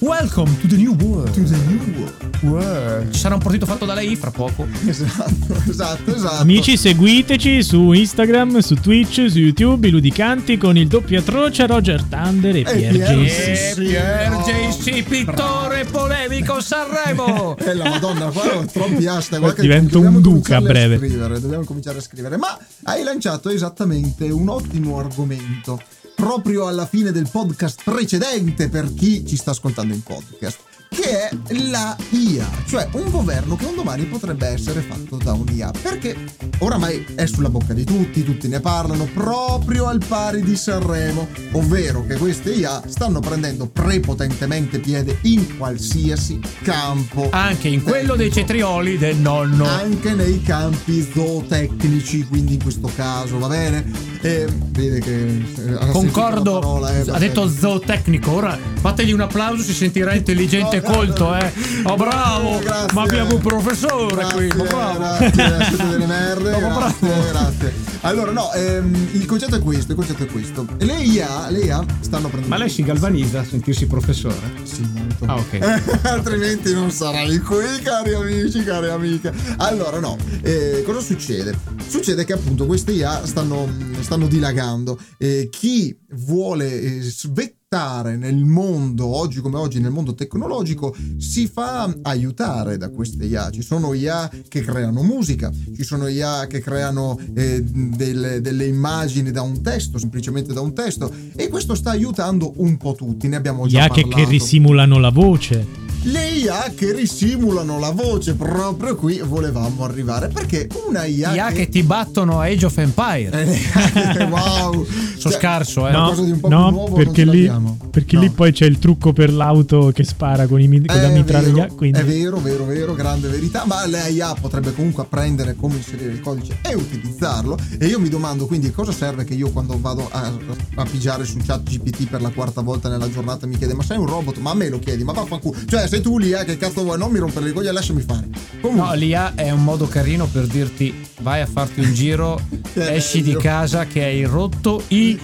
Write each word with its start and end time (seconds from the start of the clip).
Welcome 0.00 0.50
to 0.62 0.66
the 0.66 0.74
new 0.76 0.94
world. 0.96 1.32
To 1.32 1.44
the 1.44 1.56
new 1.68 2.10
world. 2.50 3.12
Ci 3.12 3.20
sarà 3.20 3.34
un 3.36 3.40
partito 3.40 3.66
fatto 3.66 3.84
da 3.84 3.94
lei 3.94 4.16
fra 4.16 4.32
poco. 4.32 4.66
Esatto, 4.84 5.54
esatto, 5.70 6.12
esatto. 6.12 6.42
Amici, 6.42 6.76
seguiteci 6.76 7.62
su 7.62 7.92
Instagram, 7.92 8.58
su 8.58 8.74
Twitch, 8.74 9.26
su 9.30 9.38
YouTube, 9.38 9.86
i 9.86 9.92
Ludicanti 9.92 10.58
con 10.58 10.76
il 10.76 10.88
doppio 10.88 11.20
atroce 11.20 11.68
Roger 11.68 12.02
Thunder 12.02 12.56
e 12.56 12.62
Pier 12.64 12.92
Pier- 12.92 13.10
E 13.26 13.72
sì, 13.76 13.82
Pier. 13.82 14.32
JC, 14.44 15.02
pittore 15.04 15.84
polemico 15.84 16.60
Sanremo. 16.60 17.54
Eh, 17.66 17.74
la 17.74 17.88
madonna, 17.88 18.26
qua 18.30 18.56
ho 18.56 18.64
troppi 18.64 19.06
hashtag. 19.06 19.60
Divento 19.60 20.00
un 20.00 20.20
duca 20.20 20.56
a 20.56 20.60
breve. 20.62 20.96
scrivere, 20.96 21.38
dobbiamo 21.40 21.62
cominciare 21.62 21.98
a 21.98 22.02
scrivere. 22.02 22.36
Ma 22.36 22.58
hai 22.84 23.04
lanciato 23.04 23.50
esattamente 23.50 24.28
un 24.30 24.48
ottimo 24.48 24.98
argomento. 24.98 25.80
Proprio 26.16 26.66
alla 26.66 26.86
fine 26.86 27.12
del 27.12 27.28
podcast 27.30 27.82
precedente 27.84 28.68
per 28.68 28.92
chi 28.94 29.24
ci 29.26 29.36
sta 29.36 29.50
ascoltando 29.50 29.92
in 29.94 30.02
podcast. 30.02 30.58
Che 30.88 31.28
è 31.28 31.30
la 31.68 31.94
IA, 32.10 32.48
cioè 32.66 32.88
un 32.92 33.10
governo 33.10 33.56
che 33.56 33.66
un 33.66 33.74
domani 33.74 34.04
potrebbe 34.04 34.46
essere 34.46 34.80
fatto 34.80 35.16
da 35.16 35.32
un'IA. 35.32 35.72
Perché 35.82 36.16
oramai 36.60 37.04
è 37.16 37.26
sulla 37.26 37.50
bocca 37.50 37.74
di 37.74 37.84
tutti, 37.84 38.24
tutti 38.24 38.48
ne 38.48 38.60
parlano 38.60 39.04
proprio 39.12 39.86
al 39.86 40.00
pari 40.06 40.42
di 40.42 40.56
Sanremo, 40.56 41.28
ovvero 41.52 42.06
che 42.06 42.14
queste 42.16 42.52
IA 42.52 42.82
stanno 42.86 43.20
prendendo 43.20 43.66
prepotentemente 43.66 44.78
piede 44.78 45.18
in 45.22 45.58
qualsiasi 45.58 46.40
campo 46.62 47.28
Anche 47.30 47.68
in 47.68 47.82
quello 47.82 48.14
dei 48.14 48.32
cetrioli 48.32 48.96
del 48.96 49.16
nonno. 49.16 49.66
anche 49.66 50.14
nei 50.14 50.40
campi 50.42 51.06
zootecnici, 51.12 52.24
quindi 52.26 52.54
in 52.54 52.62
questo 52.62 52.90
caso, 52.94 53.38
va 53.38 53.48
bene? 53.48 54.14
E 54.20 54.46
vede 54.70 55.00
che 55.00 55.26
eh, 55.26 55.72
ha 55.78 55.86
Concordo, 55.86 56.58
parola, 56.58 56.94
eh, 56.94 57.04
ha 57.08 57.18
detto 57.18 57.48
zootecnico. 57.48 58.32
Ora 58.32 58.58
fategli 58.80 59.12
un 59.12 59.20
applauso, 59.20 59.62
si 59.62 59.72
sentirà 59.72 60.14
intelligente 60.14 60.76
e 60.76 60.80
No, 60.80 60.92
colto, 60.92 61.34
eh. 61.34 61.52
Oh, 61.84 61.96
bravo! 61.96 62.58
Grazie. 62.58 62.94
Ma 62.94 63.02
abbiamo 63.02 63.34
un 63.34 63.40
professore 63.40 64.14
Grazie, 64.14 64.48
qui, 64.48 64.58
ma 64.58 64.64
bravo! 64.64 64.98
Grazie, 64.98 65.64
siete 65.64 65.88
delle 65.88 66.06
merde. 66.06 66.50
No, 66.50 66.60
ma 66.60 66.78
grazie, 66.78 67.08
bravo. 67.08 67.30
grazie. 67.30 67.86
Allora, 68.02 68.30
no, 68.30 68.52
ehm, 68.52 69.08
il 69.12 69.26
concetto 69.26 69.56
è 69.56 69.60
questo, 69.60 69.92
il 69.92 69.98
concetto 69.98 70.22
è 70.22 70.26
questo. 70.26 70.64
Le 70.78 70.94
IA, 70.94 71.50
le 71.50 71.58
IA 71.58 71.84
stanno 71.98 72.28
prendendo... 72.28 72.48
Ma 72.48 72.56
lei 72.56 72.68
si 72.68 72.84
galvanizza 72.84 73.40
a 73.40 73.44
sentirsi 73.44 73.86
professore? 73.86 74.52
Sì, 74.62 74.88
molto. 74.92 75.24
Ah, 75.24 75.34
ok. 75.34 76.04
altrimenti 76.06 76.72
non 76.72 76.90
sarai 76.92 77.38
qui, 77.38 77.80
cari 77.82 78.14
amici, 78.14 78.62
cari 78.62 78.90
amiche. 78.90 79.32
Allora, 79.56 79.98
no, 79.98 80.16
eh, 80.42 80.84
cosa 80.86 81.00
succede? 81.00 81.58
Succede 81.88 82.24
che 82.24 82.34
appunto 82.34 82.66
queste 82.66 82.92
IA 82.92 83.26
stanno, 83.26 83.68
stanno 84.06 84.28
dilagando. 84.28 84.96
Eh, 85.18 85.48
chi 85.50 85.96
vuole 86.10 86.80
eh, 86.80 87.00
svettare 87.02 88.16
nel 88.16 88.44
mondo, 88.44 89.04
oggi 89.04 89.40
come 89.40 89.56
oggi, 89.56 89.80
nel 89.80 89.90
mondo 89.90 90.14
tecnologico, 90.14 90.94
si 91.18 91.48
fa 91.48 91.92
aiutare 92.02 92.76
da 92.76 92.88
queste 92.90 93.24
IA. 93.24 93.50
Ci 93.50 93.62
sono 93.62 93.94
IA 93.94 94.30
che 94.46 94.60
creano 94.60 95.02
musica, 95.02 95.50
ci 95.74 95.82
sono 95.82 96.06
IA 96.06 96.46
che 96.46 96.60
creano 96.60 97.18
eh, 97.34 97.60
delle, 97.64 98.40
delle 98.40 98.66
immagini 98.66 99.32
da 99.32 99.42
un 99.42 99.60
testo, 99.60 99.98
semplicemente 99.98 100.52
da 100.52 100.60
un 100.60 100.72
testo, 100.72 101.12
e 101.34 101.48
questo 101.48 101.74
sta 101.74 101.90
aiutando 101.90 102.54
un 102.58 102.76
po' 102.76 102.94
tutti. 102.94 103.26
Ne 103.26 103.34
abbiamo 103.34 103.66
già 103.66 103.78
IA 103.78 103.88
che, 103.88 104.02
parlato 104.02 104.22
che 104.22 104.30
risimulano 104.30 105.00
la 105.00 105.10
voce. 105.10 105.85
Le 106.06 106.28
IA 106.28 106.72
che 106.74 106.92
risimulano 106.92 107.78
la 107.78 107.90
voce 107.90 108.34
proprio 108.34 108.94
qui 108.96 109.18
volevamo 109.24 109.84
arrivare 109.84 110.28
perché 110.28 110.68
una 110.86 111.04
IA, 111.04 111.34
IA 111.34 111.50
che 111.52 111.68
ti 111.68 111.82
battono 111.82 112.40
a 112.40 112.44
Age 112.44 112.66
of 112.66 112.78
Empire. 112.78 113.30
Eh, 113.42 114.24
wow 114.30 114.84
Sono 114.84 115.16
Cioè, 115.18 115.32
scarso, 115.32 115.86
eh. 115.88 115.90
No. 115.92 115.98
No, 115.98 116.04
qualcosa 116.06 116.22
di 116.24 116.30
un 116.30 116.40
po' 116.40 116.48
più 116.48 116.56
no 116.56 116.70
nuovo 116.70 116.94
perché, 116.94 117.24
lì, 117.24 117.46
l'abbiamo. 117.46 117.78
perché 117.90 118.14
No. 118.16 118.22
lì 118.22 118.30
poi 118.30 118.52
c'è 118.52 118.66
il 118.66 118.78
trucco 118.78 119.12
per 119.12 119.32
l'auto 119.32 119.90
che 119.92 120.04
spara 120.04 120.46
con, 120.46 120.60
i, 120.60 120.68
con 120.68 120.84
la 120.86 121.08
È 121.08 121.12
mitraglia. 121.12 121.52
vero, 121.64 121.74
Quindi 121.74 121.98
È 121.98 122.04
vero, 122.04 122.38
vero, 122.38 122.64
vero, 122.64 122.94
grande 122.94 123.28
verità, 123.28 123.64
ma 123.66 123.84
la 123.86 124.06
IA 124.06 124.34
potrebbe 124.40 124.72
comunque 124.74 125.02
apprendere 125.02 125.54
come 125.56 125.76
inserire 125.76 126.12
il 126.12 126.20
codice 126.20 126.58
e 126.62 126.74
utilizzarlo. 126.74 127.58
E 127.78 127.86
io 127.86 127.98
mi 127.98 128.08
domando 128.08 128.46
quindi 128.46 128.70
cosa 128.70 128.92
serve 128.92 129.24
che 129.24 129.34
io 129.34 129.50
quando 129.50 129.76
vado 129.80 130.08
a, 130.10 130.32
a 130.76 130.84
pigiare 130.84 131.24
su 131.24 131.38
chat 131.44 131.62
GPT 131.68 132.08
per 132.08 132.20
la 132.22 132.30
quarta 132.30 132.60
volta 132.60 132.88
nella 132.88 133.10
giornata 133.10 133.46
mi 133.46 133.56
chiede 133.56 133.74
ma 133.74 133.82
sei 133.82 133.98
un 133.98 134.06
robot? 134.06 134.38
Ma 134.38 134.50
a 134.50 134.54
me 134.54 134.68
lo 134.68 134.78
chiedi, 134.78 135.02
ma 135.02 135.12
vaffanculo. 135.12 135.58
Cioè 135.66 135.88
sei 135.96 136.02
tu 136.02 136.18
l'IA 136.18 136.44
che 136.44 136.56
cazzo 136.56 136.82
vuoi? 136.82 136.98
Non 136.98 137.10
mi 137.10 137.18
rompere 137.18 137.46
le 137.46 137.52
coglioni, 137.52 137.74
lasciami 137.74 138.02
fare. 138.02 138.28
Comunque, 138.60 138.86
No, 138.86 138.94
l'IA 138.94 139.34
è 139.34 139.50
un 139.50 139.62
modo 139.64 139.86
carino 139.88 140.26
per 140.26 140.46
dirti 140.46 140.94
vai 141.20 141.40
a 141.40 141.46
farti 141.46 141.80
un 141.80 141.92
giro, 141.92 142.40
esci 142.74 143.22
di 143.22 143.30
bello. 143.30 143.40
casa 143.42 143.84
che 143.86 144.02
hai 144.04 144.24
rotto 144.24 144.82
i... 144.88 145.18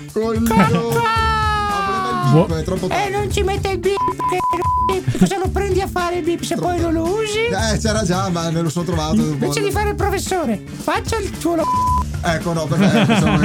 è 2.56 2.62
troppo 2.62 2.88
Eh, 2.88 3.08
non 3.10 3.30
ci 3.30 3.42
mette 3.42 3.70
il 3.70 3.78
bip. 3.78 3.96
che- 4.30 4.40
Cosa 5.18 5.38
lo 5.38 5.48
prendi 5.48 5.80
a 5.80 5.86
fare 5.86 6.16
il 6.18 6.24
bip 6.24 6.42
se 6.42 6.56
poi 6.56 6.80
non 6.80 6.92
lo 6.92 7.02
usi? 7.04 7.38
Eh, 7.50 7.78
c'era 7.78 8.02
già, 8.04 8.28
ma 8.28 8.50
me 8.50 8.60
lo 8.62 8.68
sono 8.70 8.84
trovato. 8.84 9.14
Invece 9.16 9.60
di 9.62 9.70
fare 9.70 9.90
il 9.90 9.94
professore, 9.94 10.60
faccia 10.82 11.16
il 11.18 11.30
tuo 11.38 11.56
lavoro. 11.56 12.01
Ecco, 12.24 12.52
no, 12.52 12.66
perché 12.66 12.84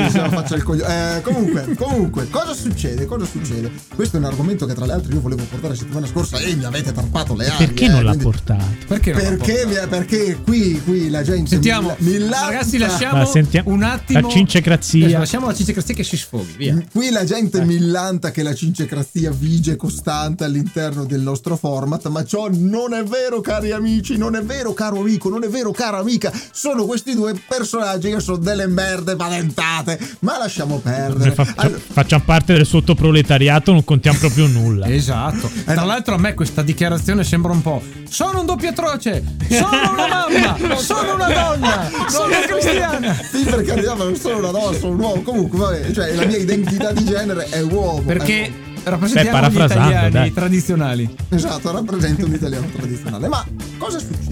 eh, 0.06 0.10
se 0.10 0.20
la 0.22 0.30
faccia 0.30 0.56
il 0.56 0.64
coglione. 0.64 1.18
Eh, 1.18 1.22
comunque, 1.22 1.76
comunque, 1.76 2.30
cosa 2.30 2.54
succede? 2.54 3.06
Cosa 3.06 3.26
succede? 3.26 3.72
Questo 3.96 4.18
è 4.18 4.20
un 4.20 4.26
argomento 4.26 4.66
che 4.66 4.74
tra 4.74 4.86
l'altro 4.86 5.12
io 5.14 5.20
volevo 5.20 5.44
portare 5.44 5.74
la 5.74 5.80
settimana 5.80 6.06
scorsa 6.08 6.38
e 6.38 6.56
mi 6.56 6.64
avete 6.64 6.92
tarpato 6.92 7.36
le 7.36 7.48
ali. 7.48 7.66
perché 7.66 7.86
eh, 7.86 7.90
non 7.90 8.04
l'ha 8.04 8.10
quindi- 8.12 8.24
portato? 8.26 8.64
Perché 8.88 9.12
Perché, 9.12 9.54
porto? 9.66 9.68
mi- 9.82 9.88
perché 9.88 10.38
qui, 10.44 10.82
qui 10.84 11.10
la 11.10 11.24
gente 11.24 11.50
Sentiamo, 11.50 11.96
mi, 12.00 12.12
mi 12.20 12.30
ragazzi, 12.30 12.78
lasciamo 12.78 13.18
Ma 13.18 13.26
sentiamo- 13.26 13.72
un 13.72 13.84
attimo. 13.84 14.20
la 14.22 14.28
cincecrazia. 14.30 15.08
Eh, 15.08 15.12
Lasciamo 15.18 15.48
la 15.48 15.54
cincecrazia 15.56 15.96
che 15.96 16.04
si 16.04 16.16
sfoghi, 16.18 16.54
via. 16.58 16.78
Qui 16.92 17.10
la 17.10 17.24
gente 17.24 17.64
millanta 17.66 18.30
che 18.32 18.44
la 18.44 18.54
cincecrazia 18.54 19.32
vige 19.32 19.76
costante 19.76 20.44
all'interno 20.44 21.04
del 21.06 21.22
nostro 21.22 21.56
format, 21.58 22.08
ma 22.10 22.24
ciò 22.24 22.48
non 22.52 22.94
è 22.94 23.04
vero, 23.04 23.42
cari 23.42 23.72
amici, 23.72 24.18
non 24.18 24.36
è 24.36 24.44
vero, 24.44 24.74
caro 24.74 25.00
amico, 25.00 25.30
non 25.30 25.44
è 25.44 25.50
vero, 25.50 25.72
cara 25.72 25.98
amica. 25.98 26.32
Sono 26.52 26.86
questi 26.86 27.16
due 27.16 27.34
personaggi 27.48 28.12
che 28.12 28.20
sono 28.20 28.38
delle 28.38 28.67
merde 28.68 29.16
paventate, 29.16 30.00
ma 30.20 30.38
lasciamo 30.38 30.80
perdere. 30.80 31.32
Fa- 31.32 31.46
Allora, 31.56 31.80
facciamo 31.92 32.24
parte 32.26 32.54
del 32.54 32.66
sottoproletariato, 32.66 33.72
non 33.72 33.84
contiamo 33.84 34.18
proprio 34.20 34.48
nulla. 34.48 34.88
Esatto. 34.88 35.50
Tra 35.66 35.84
l'altro 35.84 36.16
a 36.16 36.18
me 36.18 36.34
questa 36.34 36.62
dichiarazione 36.62 37.24
sembra 37.24 37.52
un 37.52 37.62
po'. 37.62 37.82
Sono 38.10 38.40
un 38.40 38.46
doppio 38.46 38.70
atroce! 38.70 39.24
Sono 39.50 39.92
una 39.94 40.08
mamma! 40.08 40.76
Sono 40.78 41.14
una 41.16 41.28
donna! 41.28 41.90
Sono 42.10 42.34
cristiana! 42.48 43.14
sì, 43.14 43.44
per 43.44 43.64
carità, 43.64 43.96
ma 43.96 44.04
non 44.06 44.16
sono 44.16 44.38
una 44.38 44.52
donna, 44.52 44.78
sono 44.78 44.94
un 44.94 45.00
uomo. 45.00 45.22
Comunque, 45.22 45.58
vabbè, 45.60 45.92
cioè, 45.92 46.14
la 46.16 46.26
mia 46.26 46.38
identità 46.38 46.92
di 46.94 47.04
genere 47.06 47.48
è 47.50 47.62
uomo. 47.62 48.02
Perché 48.02 48.46
Ecco. 48.46 48.90
rappresentiamo 48.90 49.40
Beh, 49.42 49.50
gli 49.50 49.56
italiani 49.64 50.10
dai. 50.12 50.34
tradizionali. 50.34 51.16
Esatto, 51.30 51.72
rappresenta 51.72 52.26
un 52.26 52.34
italiano 52.34 52.68
tradizionale. 52.74 53.28
Ma 53.28 53.46
cosa 53.78 54.00
succede? 54.00 54.27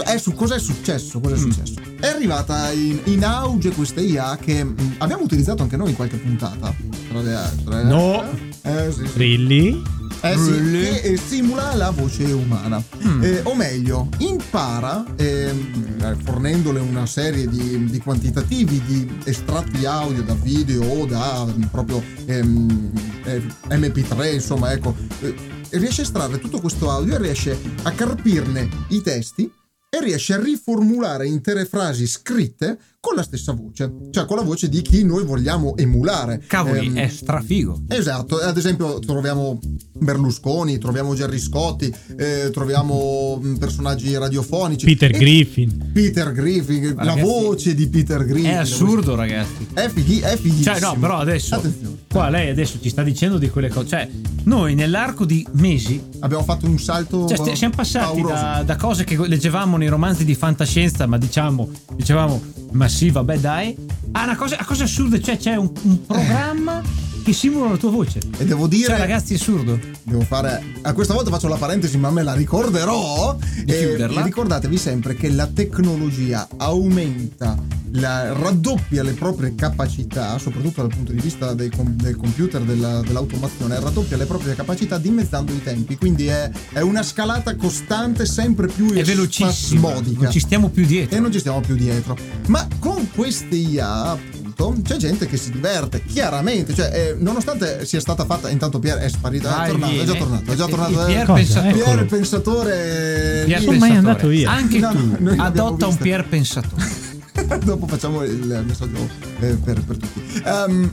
È 0.00 0.16
su, 0.18 0.32
cosa 0.32 0.54
è 0.54 0.58
successo? 0.58 1.20
Cosa 1.20 1.34
è 1.34 1.38
Mm. 1.38 1.42
successo? 1.50 1.74
È 2.00 2.06
arrivata 2.06 2.70
in, 2.72 2.98
in 3.04 3.24
auge 3.24 3.70
questa 3.70 4.00
IA 4.00 4.36
che 4.40 4.64
mh, 4.64 4.94
abbiamo 4.98 5.24
utilizzato 5.24 5.62
anche 5.62 5.76
noi 5.76 5.90
in 5.90 5.96
qualche 5.96 6.16
puntata. 6.16 6.74
Tra 7.08 7.20
le 7.20 7.34
altre. 7.34 7.82
No. 7.84 8.24
Eh 8.62 8.90
sì. 8.92 9.06
sì. 9.06 9.10
Rilli? 9.18 9.82
Eh 10.24 10.36
sì, 10.36 10.50
Really? 10.52 10.82
che 10.84 11.00
eh, 11.00 11.16
simula 11.16 11.74
la 11.74 11.90
voce 11.90 12.24
umana. 12.32 12.82
Mm. 13.04 13.22
Eh, 13.24 13.40
o 13.42 13.54
meglio, 13.56 14.08
impara, 14.18 15.04
ehm, 15.16 15.96
eh, 16.00 16.16
fornendole 16.22 16.78
una 16.80 17.06
serie 17.06 17.48
di, 17.48 17.84
di 17.86 17.98
quantitativi 17.98 18.80
di 18.86 19.18
estratti 19.24 19.84
audio 19.84 20.22
da 20.22 20.34
video 20.34 20.84
o 20.84 21.06
da 21.06 21.44
mm, 21.44 21.62
proprio 21.72 22.00
ehm, 22.26 22.92
eh, 23.24 23.42
MP3, 23.70 24.34
insomma, 24.34 24.72
ecco, 24.72 24.94
eh, 25.20 25.34
riesce 25.70 26.02
a 26.02 26.04
estrarre 26.04 26.38
tutto 26.38 26.60
questo 26.60 26.88
audio 26.90 27.14
e 27.14 27.18
riesce 27.18 27.58
a 27.82 27.90
carpirne 27.90 28.68
i 28.88 29.00
testi 29.02 29.50
e 29.94 30.00
riesce 30.02 30.32
a 30.32 30.40
riformulare 30.42 31.26
intere 31.26 31.66
frasi 31.66 32.06
scritte 32.06 32.78
con 32.98 33.14
la 33.14 33.22
stessa 33.22 33.52
voce, 33.52 33.92
cioè 34.10 34.24
con 34.24 34.36
la 34.36 34.42
voce 34.42 34.68
di 34.70 34.80
chi 34.80 35.04
noi 35.04 35.24
vogliamo 35.24 35.76
emulare. 35.76 36.42
Cavoli, 36.46 36.86
Ehm, 36.86 36.96
è 36.96 37.08
strafigo. 37.08 37.82
Esatto, 37.88 38.38
ad 38.38 38.56
esempio 38.56 39.00
troviamo 39.00 39.58
Berlusconi, 39.92 40.78
troviamo 40.78 41.14
Gerry 41.14 41.38
Scotti, 41.38 41.92
eh, 42.16 42.48
troviamo 42.52 43.38
mh, 43.42 43.56
personaggi 43.58 44.16
radiofonici. 44.16 44.86
Peter 44.86 45.10
E- 45.14 45.18
Griffin. 45.18 45.90
Peter 45.92 46.32
Griffin, 46.32 46.94
Ma 46.94 47.04
la 47.04 47.14
ragazzi, 47.14 47.28
voce 47.28 47.74
di 47.74 47.88
Peter 47.88 48.24
Griffin. 48.24 48.50
È 48.50 48.54
assurdo, 48.54 49.14
ragazzi. 49.14 49.66
È, 49.74 49.88
fighi, 49.88 50.20
è 50.20 50.36
fighissimo. 50.36 50.74
Cioè, 50.74 50.80
no, 50.80 50.96
però 50.98 51.18
adesso. 51.18 51.56
Attenzione. 51.56 51.96
Qua 52.08 52.28
lei 52.30 52.50
adesso 52.50 52.78
ci 52.80 52.88
sta 52.88 53.02
dicendo 53.02 53.36
di 53.36 53.50
quelle 53.50 53.68
cose. 53.68 53.88
Cioè, 53.88 54.08
noi 54.44 54.74
nell'arco 54.74 55.24
di 55.24 55.44
mesi. 55.52 56.00
Abbiamo 56.20 56.44
fatto 56.44 56.66
un 56.66 56.78
salto 56.78 57.26
Cioè, 57.26 57.56
siamo 57.56 57.74
passati 57.74 58.22
da, 58.22 58.62
da 58.64 58.76
cose 58.76 59.02
che 59.04 59.16
leggevamo 59.26 59.76
nei 59.82 59.90
romanzi 59.90 60.24
di 60.24 60.34
fantascienza, 60.34 61.06
ma 61.06 61.18
diciamo, 61.18 61.68
dicevamo, 61.94 62.40
ma 62.72 62.88
sì, 62.88 63.10
vabbè, 63.10 63.38
dai, 63.38 63.76
a 64.12 64.22
una 64.22 64.36
cosa, 64.36 64.56
a 64.58 64.64
cose 64.64 64.84
assurde. 64.84 65.20
Cioè, 65.20 65.36
c'è 65.36 65.56
un, 65.56 65.70
un 65.82 66.06
programma 66.06 66.80
che 67.22 67.32
simulano 67.32 67.72
la 67.72 67.76
tua 67.78 67.90
voce. 67.90 68.20
E 68.38 68.44
devo 68.44 68.66
dire, 68.66 68.88
Cioè, 68.88 68.98
ragazzi, 68.98 69.32
è 69.34 69.36
assurdo. 69.36 69.78
devo 70.02 70.22
fare. 70.22 70.62
A 70.82 70.92
questa 70.92 71.14
volta 71.14 71.30
faccio 71.30 71.48
la 71.48 71.56
parentesi, 71.56 71.96
ma 71.98 72.10
me 72.10 72.22
la 72.22 72.34
ricorderò. 72.34 73.36
Di 73.64 73.72
Eh, 73.72 73.78
chiuderla. 73.78 74.22
ricordatevi 74.22 74.76
sempre 74.76 75.14
che 75.14 75.30
la 75.30 75.46
tecnologia 75.46 76.48
aumenta, 76.56 77.56
la- 77.92 78.32
raddoppia 78.32 79.02
le 79.02 79.12
proprie 79.12 79.54
capacità, 79.54 80.38
soprattutto 80.38 80.80
dal 80.82 80.90
punto 80.94 81.12
di 81.12 81.20
vista 81.20 81.54
com- 81.74 81.94
del 81.94 82.16
computer, 82.16 82.60
della- 82.62 83.00
dell'automazione, 83.00 83.78
raddoppia 83.78 84.16
le 84.16 84.24
proprie 84.26 84.54
capacità 84.54 84.98
dimezzando 84.98 85.52
i 85.52 85.62
tempi. 85.62 85.96
Quindi 85.96 86.26
è, 86.26 86.50
è 86.72 86.80
una 86.80 87.02
scalata 87.02 87.54
costante, 87.56 88.26
sempre 88.26 88.66
più 88.66 88.90
È 88.92 89.02
velocissimo. 89.04 89.88
spasmodica. 89.88 90.22
Non 90.24 90.32
ci 90.32 90.40
stiamo 90.40 90.68
più 90.70 90.84
dietro. 90.86 91.16
e 91.16 91.20
non 91.20 91.30
ci 91.32 91.38
stiamo 91.38 91.60
più 91.60 91.76
dietro. 91.76 92.16
Ma 92.46 92.66
con 92.78 93.08
queste 93.14 93.54
IA, 93.56 94.18
appunto, 94.52 94.82
c'è 94.92 94.96
gente 94.96 95.26
che 95.26 95.36
si 95.36 95.50
diverte, 95.50 96.02
chiaramente. 96.04 96.74
Cioè, 96.74 96.90
eh, 96.92 97.16
nonostante 97.18 97.84
sia 97.86 98.00
stata 98.00 98.24
fatta, 98.24 98.48
intanto 98.50 98.78
Pier 98.78 98.98
è 98.98 99.08
sparito, 99.08 99.48
Vai, 99.48 99.68
è 99.68 99.70
tornato, 99.70 99.92
è 99.92 100.04
già 100.04 100.14
tornato, 100.14 100.52
è 100.52 100.54
già 100.54 100.66
tornato. 100.66 101.02
eh. 101.02 101.06
Pier 101.06 101.26
Cosa? 101.26 101.34
pensatore. 101.34 101.68
Eccolo. 101.70 101.84
Pier 101.94 102.06
pensatore. 102.06 103.42
Pier 103.46 103.62
sono 103.62 103.78
mai 103.78 103.96
andato 103.96 104.30
io. 104.30 104.48
Anche 104.48 104.78
No, 104.78 104.90
tu 104.92 105.34
adotta 105.36 105.86
un. 105.86 105.96
Pier 105.96 106.26
pensatore. 106.26 107.00
Dopo 107.64 107.86
facciamo 107.86 108.22
il 108.24 108.62
messaggio 108.66 109.08
eh, 109.40 109.54
per, 109.54 109.82
per 109.82 109.96
tutti. 109.96 110.42
Ehm, 110.44 110.92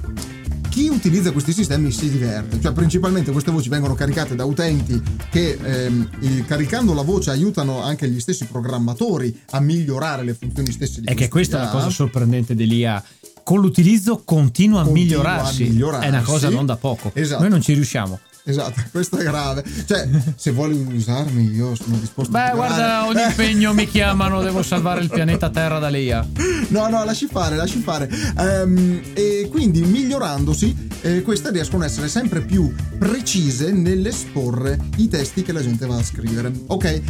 chi 0.69 0.87
utilizza 0.87 1.31
questi 1.31 1.51
sistemi 1.51 1.91
si 1.91 2.09
diverte, 2.09 2.61
cioè 2.61 2.71
principalmente 2.71 3.31
queste 3.31 3.51
voci 3.51 3.69
vengono 3.69 3.95
caricate 3.95 4.35
da 4.35 4.45
utenti 4.45 5.01
che 5.29 5.57
ehm, 5.61 6.09
eh, 6.21 6.45
caricando 6.45 6.93
la 6.93 7.01
voce 7.01 7.31
aiutano 7.31 7.81
anche 7.81 8.07
gli 8.07 8.19
stessi 8.19 8.45
programmatori 8.45 9.37
a 9.51 9.59
migliorare 9.59 10.23
le 10.23 10.33
funzioni 10.35 10.71
stesse 10.71 11.01
di 11.01 11.07
È 11.07 11.15
che 11.15 11.27
questa 11.27 11.57
è 11.57 11.63
la 11.65 11.69
cosa 11.69 11.89
sorprendente 11.89 12.55
dell'IA. 12.55 13.03
Con 13.43 13.61
l'utilizzo 13.61 14.21
continua 14.23 14.81
a, 14.81 14.83
Continua 14.83 15.17
a 15.21 15.23
migliorarsi. 15.23 15.63
migliorarsi. 15.63 16.05
È 16.05 16.09
una 16.09 16.21
cosa 16.21 16.49
non 16.49 16.65
da 16.65 16.75
poco. 16.77 17.11
Esatto. 17.13 17.41
Noi 17.41 17.49
non 17.51 17.61
ci 17.61 17.73
riusciamo. 17.73 18.19
Esatto, 18.45 18.81
questo 18.91 19.17
è 19.17 19.23
grave. 19.23 19.63
Cioè, 19.85 20.07
se 20.35 20.51
vuoi 20.51 20.73
usarmi, 20.95 21.51
io 21.51 21.75
sono 21.75 21.97
disposto 21.97 22.35
a 22.35 22.49
Beh, 22.49 22.55
guarda, 22.55 23.05
ogni 23.05 23.21
impegno 23.21 23.73
mi 23.73 23.87
chiamano, 23.87 24.41
devo 24.41 24.63
salvare 24.63 25.01
il 25.01 25.09
pianeta 25.09 25.49
Terra 25.49 25.77
dall'IA. 25.77 26.27
No, 26.69 26.87
no, 26.89 27.03
lasci 27.03 27.27
fare, 27.29 27.55
lasci 27.55 27.79
fare. 27.79 28.09
Ehm, 28.37 29.01
e 29.13 29.47
quindi 29.51 29.81
migliorandosi, 29.81 30.87
eh, 31.01 31.21
queste 31.21 31.51
riescono 31.51 31.83
ad 31.83 31.89
essere 31.89 32.07
sempre 32.07 32.41
più 32.41 32.73
precise 32.97 33.71
nell'esporre 33.71 34.79
i 34.97 35.07
testi 35.07 35.43
che 35.43 35.51
la 35.51 35.61
gente 35.61 35.85
va 35.85 35.97
a 35.97 36.03
scrivere. 36.03 36.51
Ok? 36.67 37.01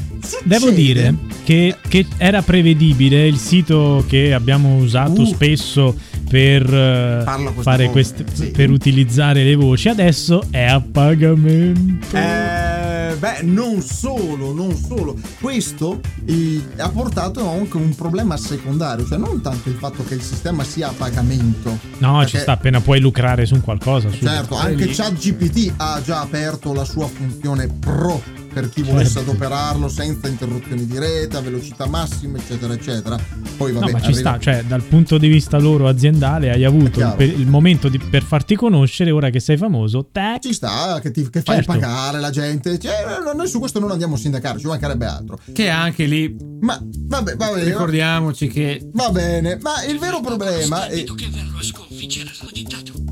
Devo 0.44 0.68
Succede- 0.68 0.76
dire 0.76 1.16
che, 1.44 1.76
che 1.88 2.06
era 2.18 2.42
prevedibile 2.42 3.26
il 3.28 3.38
sito 3.38 4.04
che 4.08 4.34
abbiamo 4.34 4.76
usato 4.78 5.22
Uh. 5.22 5.26
spesso 5.26 5.96
per 6.30 7.24
fare 7.62 7.90
queste, 7.90 8.24
Sì. 8.32 8.52
per 8.52 8.70
utilizzare 8.70 9.44
le 9.44 9.56
voci 9.56 9.90
adesso 9.90 10.44
è 10.52 10.64
a 10.64 10.80
pagamento. 10.80 12.16
Eh, 12.16 13.16
beh, 13.18 13.42
non 13.44 13.82
solo, 13.82 14.54
non 14.54 14.76
solo. 14.76 15.16
Questo 15.40 16.00
eh, 16.26 16.62
ha 16.78 16.90
portato 16.90 17.50
anche 17.50 17.78
un 17.78 17.94
problema 17.96 18.38
secondario, 18.38 19.06
cioè 19.08 19.18
non 19.18 19.42
tanto 19.42 19.70
il 19.70 19.76
fatto 19.76 20.04
che 20.06 20.14
il 20.14 20.22
sistema 20.22 20.64
sia 20.64 20.90
a 20.90 20.94
pagamento. 20.96 21.78
no, 21.98 22.26
ci 22.26 22.38
sta 22.38 22.52
appena 22.54 22.80
puoi 22.80 23.00
lucrare 23.00 23.46
su 23.46 23.56
un 23.56 23.62
qualcosa. 23.62 24.10
subito. 24.10 24.28
Certo, 24.28 24.56
anche 24.56 24.88
ChatGPT 24.88 25.74
ha 25.78 26.00
già 26.04 26.22
aperto 26.22 26.74
la 26.74 26.86
sua 26.86 27.08
funzione 27.08 27.68
pro 27.68 28.22
per 28.52 28.70
chi 28.70 28.82
volesse 28.82 29.14
Certo. 29.14 29.30
adoperarlo 29.32 29.88
senza 29.88 30.28
interruzioni 30.28 30.86
di 30.86 30.98
rete, 30.98 31.38
a 31.38 31.42
velocità 31.42 31.86
massima, 31.88 32.38
eccetera, 32.38 32.74
eccetera. 32.74 33.18
Poi 33.58 33.72
vabbè, 33.72 33.86
No, 33.86 33.92
ma 33.92 34.00
ci 34.00 34.06
arriva- 34.12 34.20
sta, 34.20 34.40
cioè 34.40 34.64
dal 34.64 34.82
punto 34.84 35.18
di 35.18 35.28
vista 35.28 35.58
loro 35.60 35.88
aziendale 35.88 36.50
hai 36.52 36.64
avuto 36.66 37.00
il, 37.00 37.14
per- 37.18 37.28
il 37.40 37.48
momento 37.48 37.90
di- 37.90 38.00
per 38.00 38.24
farti 38.24 38.56
conoscere, 38.56 39.12
ora 39.12 39.30
che 39.30 39.40
sei 39.40 39.58
famoso, 39.58 40.08
tac, 40.12 40.42
Ci 40.42 40.54
sta 40.54 41.00
che, 41.02 41.12
ti, 41.12 41.30
che 41.30 41.42
fai 41.42 41.56
Certo. 41.58 41.72
pagare 41.74 42.20
la 42.20 42.30
gente. 42.30 42.78
Cioè, 42.80 42.94
no, 43.24 43.34
noi 43.34 43.48
su 43.48 43.60
questo 43.60 43.80
non 43.80 43.92
andiamo 43.92 44.16
a 44.16 44.18
sindacare, 44.18 44.60
ci 44.60 44.66
mancherebbe 44.68 45.06
altro. 45.06 45.40
Che 45.54 45.70
anche 45.70 46.06
lì, 46.06 46.36
Ma 46.62 46.80
vabbè, 46.82 47.36
va 47.36 47.50
bene. 47.52 47.64
ricordiamoci 47.66 48.48
che 48.48 48.82
Va 48.94 49.10
bene, 49.12 49.58
ma 49.62 49.84
il 49.86 50.00
vero 50.00 50.22
problema 50.22 50.88
è. 50.88 51.04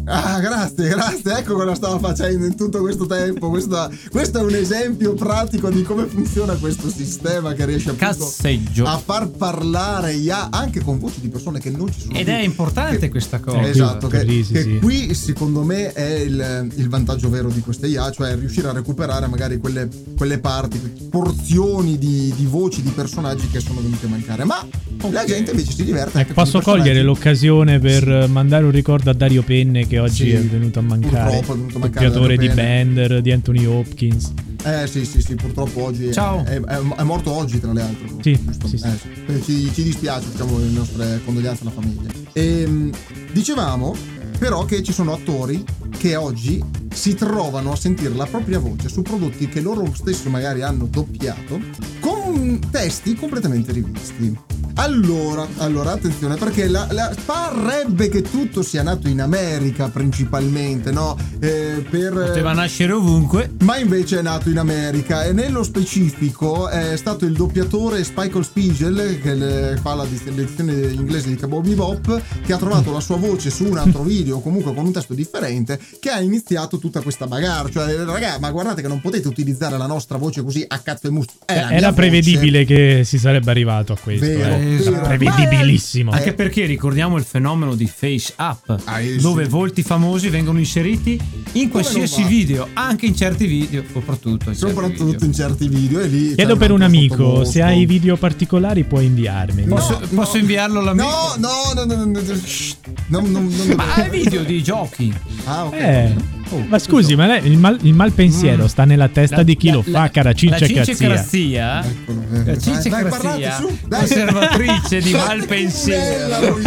Ah, 0.09 0.39
grazie, 0.39 0.87
grazie. 0.87 1.37
Ecco 1.37 1.55
cosa 1.55 1.75
stavo 1.75 1.99
facendo 1.99 2.45
in 2.45 2.55
tutto 2.55 2.79
questo 2.79 3.05
tempo. 3.05 3.49
Questo, 3.49 3.91
questo 4.09 4.39
è 4.39 4.41
un 4.41 4.55
esempio 4.55 5.13
pratico 5.13 5.69
di 5.69 5.83
come 5.83 6.05
funziona 6.05 6.55
questo 6.55 6.89
sistema 6.89 7.53
che 7.53 7.65
riesce 7.65 7.89
a 7.89 8.97
far 8.97 9.27
parlare 9.27 10.13
IA 10.13 10.47
anche 10.49 10.81
con 10.81 10.97
voci 10.97 11.19
di 11.19 11.27
persone 11.27 11.59
che 11.59 11.69
non 11.71 11.91
ci 11.91 12.01
sono. 12.01 12.17
Ed 12.17 12.25
più. 12.25 12.33
è 12.33 12.39
importante 12.39 13.09
questa 13.09 13.39
cosa. 13.39 13.67
Esatto, 13.67 14.07
che, 14.07 14.21
Sì, 14.21 14.43
sì, 14.43 14.53
che 14.53 14.61
sì. 14.61 14.79
qui 14.79 15.13
secondo 15.13 15.63
me 15.63 15.91
è 15.91 16.19
il, 16.19 16.69
il 16.75 16.87
vantaggio 16.87 17.29
vero 17.29 17.49
di 17.49 17.59
queste 17.59 17.87
IA, 17.87 18.09
cioè 18.11 18.35
riuscire 18.35 18.69
a 18.69 18.71
recuperare 18.71 19.27
magari 19.27 19.57
quelle, 19.57 19.89
quelle 20.15 20.39
parti, 20.39 20.77
porzioni 21.09 21.97
di, 21.97 22.33
di 22.33 22.45
voci 22.45 22.81
di 22.81 22.91
personaggi 22.91 23.49
che 23.49 23.59
sono 23.59 23.81
venuti 23.81 24.05
a 24.05 24.09
mancare. 24.09 24.45
Ma 24.45 24.65
la 25.11 25.25
gente 25.25 25.51
invece 25.51 25.73
si 25.73 25.83
diverte. 25.83 26.23
con 26.25 26.33
posso 26.33 26.61
cogliere 26.61 27.01
l'occasione 27.01 27.79
per 27.79 28.07
eh, 28.07 28.27
mandare 28.27 28.63
un 28.63 28.71
ricordo 28.71 29.09
a 29.09 29.13
Dario 29.13 29.43
Penne 29.43 29.85
che 29.85 29.96
oggi 29.99 30.23
Sì, 30.25 30.31
è 30.31 30.41
venuto 30.41 30.79
a 30.79 30.81
mancare. 30.81 31.37
purtroppo 31.37 31.53
è 31.53 31.55
venuto 31.57 31.77
a 31.77 31.79
mancare 31.79 32.05
Doppiatore 32.05 32.35
Dario 32.35 32.49
di. 32.49 32.55
Bender, 32.55 33.21
di 33.21 33.31
Anthony 33.31 33.65
Hopkins. 33.65 34.31
Eh 34.65 34.87
sì, 34.87 35.05
sì, 35.05 35.21
sì, 35.21 35.35
purtroppo 35.35 35.83
oggi 35.83 36.07
è- 36.07 36.11
Ciao. 36.11 36.43
È, 36.43 36.59
è- 36.59 36.81
è 36.97 37.03
morto 37.03 37.31
oggi 37.31 37.59
tra 37.59 37.71
le 37.73 37.81
altre. 37.81 38.07
Sì, 38.21 38.37
sì, 38.65 38.77
sì. 38.77 38.85
Eh, 39.27 39.41
Ci, 39.43 39.71
ci 39.73 39.83
dispiace, 39.83 40.27
diciamo, 40.31 40.57
le 40.59 40.69
nostre 40.69 41.21
condoglianze 41.23 41.61
alla 41.61 41.71
famiglia. 41.71 42.09
Ehm, 42.33 42.89
dicevamo 43.31 43.95
però 44.39 44.65
che 44.65 44.83
ci 44.83 44.91
sono 44.93 45.13
attori 45.13 45.63
che 45.97 46.15
oggi 46.15 46.63
si 46.93 47.15
trovano 47.15 47.71
a 47.71 47.75
sentire 47.75 48.13
la 48.13 48.25
propria 48.25 48.59
voce 48.59 48.87
su 48.89 49.01
prodotti 49.01 49.47
che 49.47 49.61
loro 49.61 49.91
stessi 49.95 50.29
magari 50.29 50.61
hanno 50.61 50.87
doppiato 50.91 51.59
con 51.99 52.59
testi 52.69 53.15
completamente 53.15 53.71
rivisti. 53.71 54.35
Allora, 54.79 55.47
allora 55.57 55.91
attenzione 55.93 56.35
perché 56.35 56.67
la, 56.67 56.87
la- 56.91 57.11
parrebbe 57.25 58.09
che 58.09 58.21
tutto 58.21 58.61
sia 58.61 58.83
nato 58.83 59.07
in 59.07 59.19
America 59.21 59.89
principalmente, 59.89 60.91
no? 60.91 61.17
Eh, 61.39 61.83
per, 61.89 62.13
Poteva 62.13 62.53
nascere 62.53 62.93
ovunque. 62.93 63.51
ma 63.61 63.77
invece 63.77 64.19
è 64.19 64.21
nato 64.21 64.49
in 64.49 64.57
America 64.59 65.23
e 65.23 65.33
nello 65.33 65.63
specifico 65.63 66.69
è 66.69 66.95
stato 66.95 67.25
il 67.25 67.33
doppiatore 67.33 68.03
Spike 68.03 68.43
Spiegel 68.43 69.19
che 69.21 69.33
le- 69.33 69.79
fa 69.81 69.95
la 69.95 70.05
dis- 70.05 70.23
l'edizione 70.25 70.73
inglese 70.73 71.29
di 71.29 71.35
Cabo 71.35 71.59
Bebop 71.61 72.21
che 72.45 72.53
ha 72.53 72.57
trovato 72.57 72.91
la 72.91 72.99
sua 72.99 73.17
voce 73.17 73.49
su 73.49 73.65
un 73.65 73.77
altro 73.77 74.03
video 74.05 74.39
comunque 74.39 74.73
con 74.75 74.85
un 74.85 74.91
testo 74.91 75.13
differente 75.15 75.79
che 75.99 76.09
ha 76.11 76.19
iniziato 76.21 76.77
tutta 76.77 77.01
questa 77.01 77.25
bagarre 77.25 77.71
cioè 77.71 77.95
raga 78.05 78.37
ma 78.39 78.51
guardate 78.51 78.81
che 78.83 78.87
non 78.87 79.01
potete 79.01 79.27
utilizzare 79.27 79.75
la 79.77 79.87
nostra 79.87 80.17
voce 80.17 80.43
così 80.43 80.63
a 80.67 80.77
cazzo 80.79 81.07
e 81.07 81.09
musto 81.09 81.33
Era 81.47 81.67
voce. 81.67 81.93
prevedibile 81.93 82.63
che 82.63 83.01
si 83.03 83.17
sarebbe 83.17 83.49
arrivato 83.51 83.93
a 83.93 83.97
questo. 84.01 84.25
Vero, 84.25 84.55
eh. 84.55 84.65
Esatto. 84.75 85.07
Prevedibilissimo. 85.07 86.11
Anche 86.11 86.33
perché 86.33 86.65
ricordiamo 86.65 87.17
il 87.17 87.23
fenomeno 87.23 87.75
di 87.75 87.87
face 87.87 88.33
up, 88.37 88.79
Ah, 88.85 88.99
eh, 89.01 89.15
dove 89.17 89.43
sì. 89.45 89.49
volti 89.49 89.83
famosi 89.83 90.29
vengono 90.29 90.59
inseriti 90.59 91.19
in 91.53 91.69
qualsiasi 91.69 92.23
video, 92.23 92.67
anche 92.73 93.05
in 93.05 93.15
certi 93.15 93.45
video, 93.45 93.83
soprattutto 93.91 94.49
in 94.49 94.55
certi 94.55 94.69
soprattutto 94.73 95.05
video. 95.05 95.25
in 95.25 95.33
certi 95.33 95.67
video 95.67 95.99
e 95.99 96.07
lì 96.07 96.35
Chiedo 96.35 96.55
per 96.57 96.71
un 96.71 96.81
amico, 96.81 97.43
se 97.45 97.61
hai 97.61 97.85
video 97.85 98.17
particolari 98.17 98.83
puoi 98.83 99.05
inviarmi. 99.05 99.63
Posso, 99.63 99.99
No, 99.99 100.07
posso 100.15 100.33
no. 100.35 100.39
inviarlo 100.41 100.79
all'amico? 100.79 101.05
no 101.37 101.73
no 101.75 101.83
no 101.85 101.95
no 101.95 102.05
no, 102.05 102.21
no, 102.21 102.35
shh, 102.35 102.75
non- 103.07 103.31
non- 103.31 103.47
non- 103.47 103.75
Ma 103.75 103.93
hai 103.95 104.09
video 104.09 104.43
di 104.43 104.61
giochi? 104.63 105.13
ah 105.45 105.65
ok 105.65 105.73
Eh, 105.73 106.13
Oh, 106.49 106.63
ma 106.67 106.79
scusi, 106.79 107.15
ma 107.15 107.27
lei- 107.27 107.45
il, 107.47 107.57
mal, 107.57 107.77
il 107.81 107.93
malpensiero 107.93 108.67
sta 108.67 108.85
nella 108.85 109.07
testa 109.09 109.43
di 109.43 109.57
chi 109.57 109.69
lo 109.71 109.81
fa, 109.81 110.09
cara 110.09 110.29
La 110.29 110.33
Cincia 110.35 110.65
Cince 110.65 110.73
Cazzia. 110.95 111.07
Crazzia, 111.09 111.83
eh. 111.83 112.45
la 112.45 112.57
Cince 112.57 112.89
Crazzia, 112.89 113.65
conservatrice 113.89 115.01
di 115.01 115.11
malpensiero. 115.13 116.57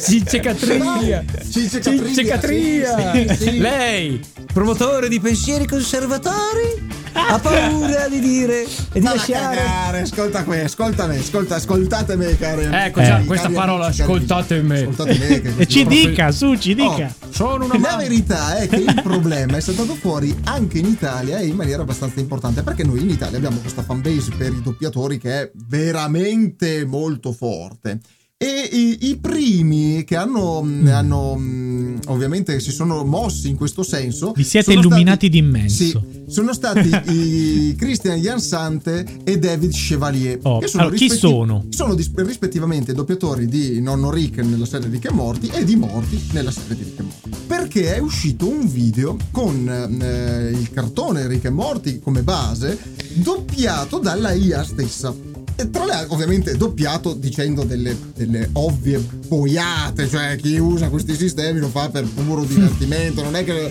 Cince 0.00 0.40
Catria. 0.40 1.24
Cince 1.50 3.36
sì. 3.36 3.58
Lei, 3.58 4.20
promotore 4.52 5.08
di 5.08 5.20
pensieri 5.20 5.66
conservatori, 5.66 6.98
ha 7.12 7.38
paura 7.38 8.06
di 8.08 8.20
dire 8.20 8.62
e 8.62 8.68
di 8.92 9.00
Ma 9.00 9.14
lasciare. 9.14 9.56
cagare, 9.56 10.00
ascolta 10.02 10.44
qui, 10.44 10.58
ascolta 10.60 11.06
me, 11.06 11.18
ascolta, 11.18 11.56
ascoltate 11.56 12.16
me, 12.16 12.36
cari 12.38 12.68
Ecco, 12.70 13.00
Eh. 13.00 13.04
già, 13.04 13.10
cari 13.14 13.24
questa 13.26 13.46
amici, 13.46 13.60
parola, 13.60 13.84
cari 13.90 14.00
ascoltate 14.02 14.54
amici. 14.58 14.66
me. 14.68 14.80
Ascoltate 14.90 15.18
me. 15.42 15.56
E 15.58 15.66
ci 15.66 15.86
dica, 15.86 16.30
su, 16.30 16.56
ci 16.56 16.74
dica. 16.74 17.12
Oh, 17.20 17.28
Sono 17.30 17.64
una 17.64 17.78
La 17.80 17.96
verità 17.96 18.58
è 18.62 18.68
che 18.68 18.76
il 18.76 19.00
problema 19.02 19.56
è 19.56 19.60
saltato 19.60 19.94
fuori 19.94 20.36
anche 20.44 20.78
in 20.78 20.84
Italia 20.84 21.38
e 21.38 21.46
in 21.46 21.56
maniera 21.56 21.80
abbastanza 21.80 22.20
importante 22.20 22.62
perché 22.62 22.84
noi 22.84 23.00
in 23.00 23.08
Italia 23.08 23.38
abbiamo 23.38 23.58
questa 23.58 23.82
fanbase 23.82 24.32
per 24.36 24.52
i 24.52 24.60
doppiatori 24.60 25.16
che 25.18 25.40
è 25.40 25.50
veramente 25.54 26.84
molto 26.84 27.32
forte. 27.32 28.00
E 28.42 28.70
i, 28.72 29.10
i 29.10 29.18
primi 29.18 30.02
che 30.04 30.16
hanno, 30.16 30.66
hanno, 30.86 31.36
mm, 31.36 31.96
ovviamente 32.06 32.58
si 32.58 32.70
sono 32.70 33.04
mossi 33.04 33.50
in 33.50 33.56
questo 33.56 33.82
senso. 33.82 34.32
Vi 34.34 34.44
siete 34.44 34.72
illuminati 34.72 35.26
stati- 35.26 35.28
d'immenso. 35.28 35.84
Sì, 35.84 36.00
sono 36.26 36.54
stati 36.54 36.88
i 37.12 37.74
Christian 37.76 38.18
Jansante 38.18 39.04
e 39.24 39.38
David 39.38 39.72
Chevalier. 39.72 40.38
Oh, 40.44 40.58
che 40.60 40.68
sono 40.68 40.84
allora, 40.84 40.96
chi 40.96 41.10
sono? 41.10 41.66
Sono 41.68 41.94
dis- 41.94 42.10
rispettivamente 42.14 42.94
doppiatori 42.94 43.46
di 43.46 43.78
Nonno 43.82 44.10
Rick 44.10 44.38
nella 44.38 44.64
serie 44.64 44.88
Rick 44.88 45.10
e 45.10 45.12
Morty 45.12 45.48
e 45.48 45.62
di 45.62 45.76
Morty 45.76 46.18
nella 46.32 46.50
serie 46.50 46.76
di 46.76 46.84
Rick 46.84 46.98
e 46.98 47.02
Morty. 47.02 47.30
Perché 47.46 47.94
è 47.94 47.98
uscito 47.98 48.48
un 48.48 48.66
video 48.66 49.18
con 49.32 49.68
eh, 50.00 50.48
il 50.50 50.70
cartone 50.70 51.26
Rick 51.28 51.44
e 51.44 51.50
Morty 51.50 51.98
come 51.98 52.22
base, 52.22 52.78
doppiato 53.16 53.98
dalla 53.98 54.32
IA 54.32 54.64
stessa. 54.64 55.28
E 55.60 55.68
tra 55.68 55.84
l'altro, 55.84 56.14
ovviamente, 56.14 56.56
doppiato 56.56 57.12
dicendo 57.12 57.64
delle, 57.64 57.94
delle 58.16 58.48
ovvie 58.54 58.98
boiate, 58.98 60.08
cioè 60.08 60.36
chi 60.36 60.56
usa 60.56 60.88
questi 60.88 61.14
sistemi 61.14 61.60
lo 61.60 61.68
fa 61.68 61.90
per 61.90 62.04
puro 62.04 62.44
divertimento, 62.44 63.22
non 63.22 63.36
è 63.36 63.44
che... 63.44 63.70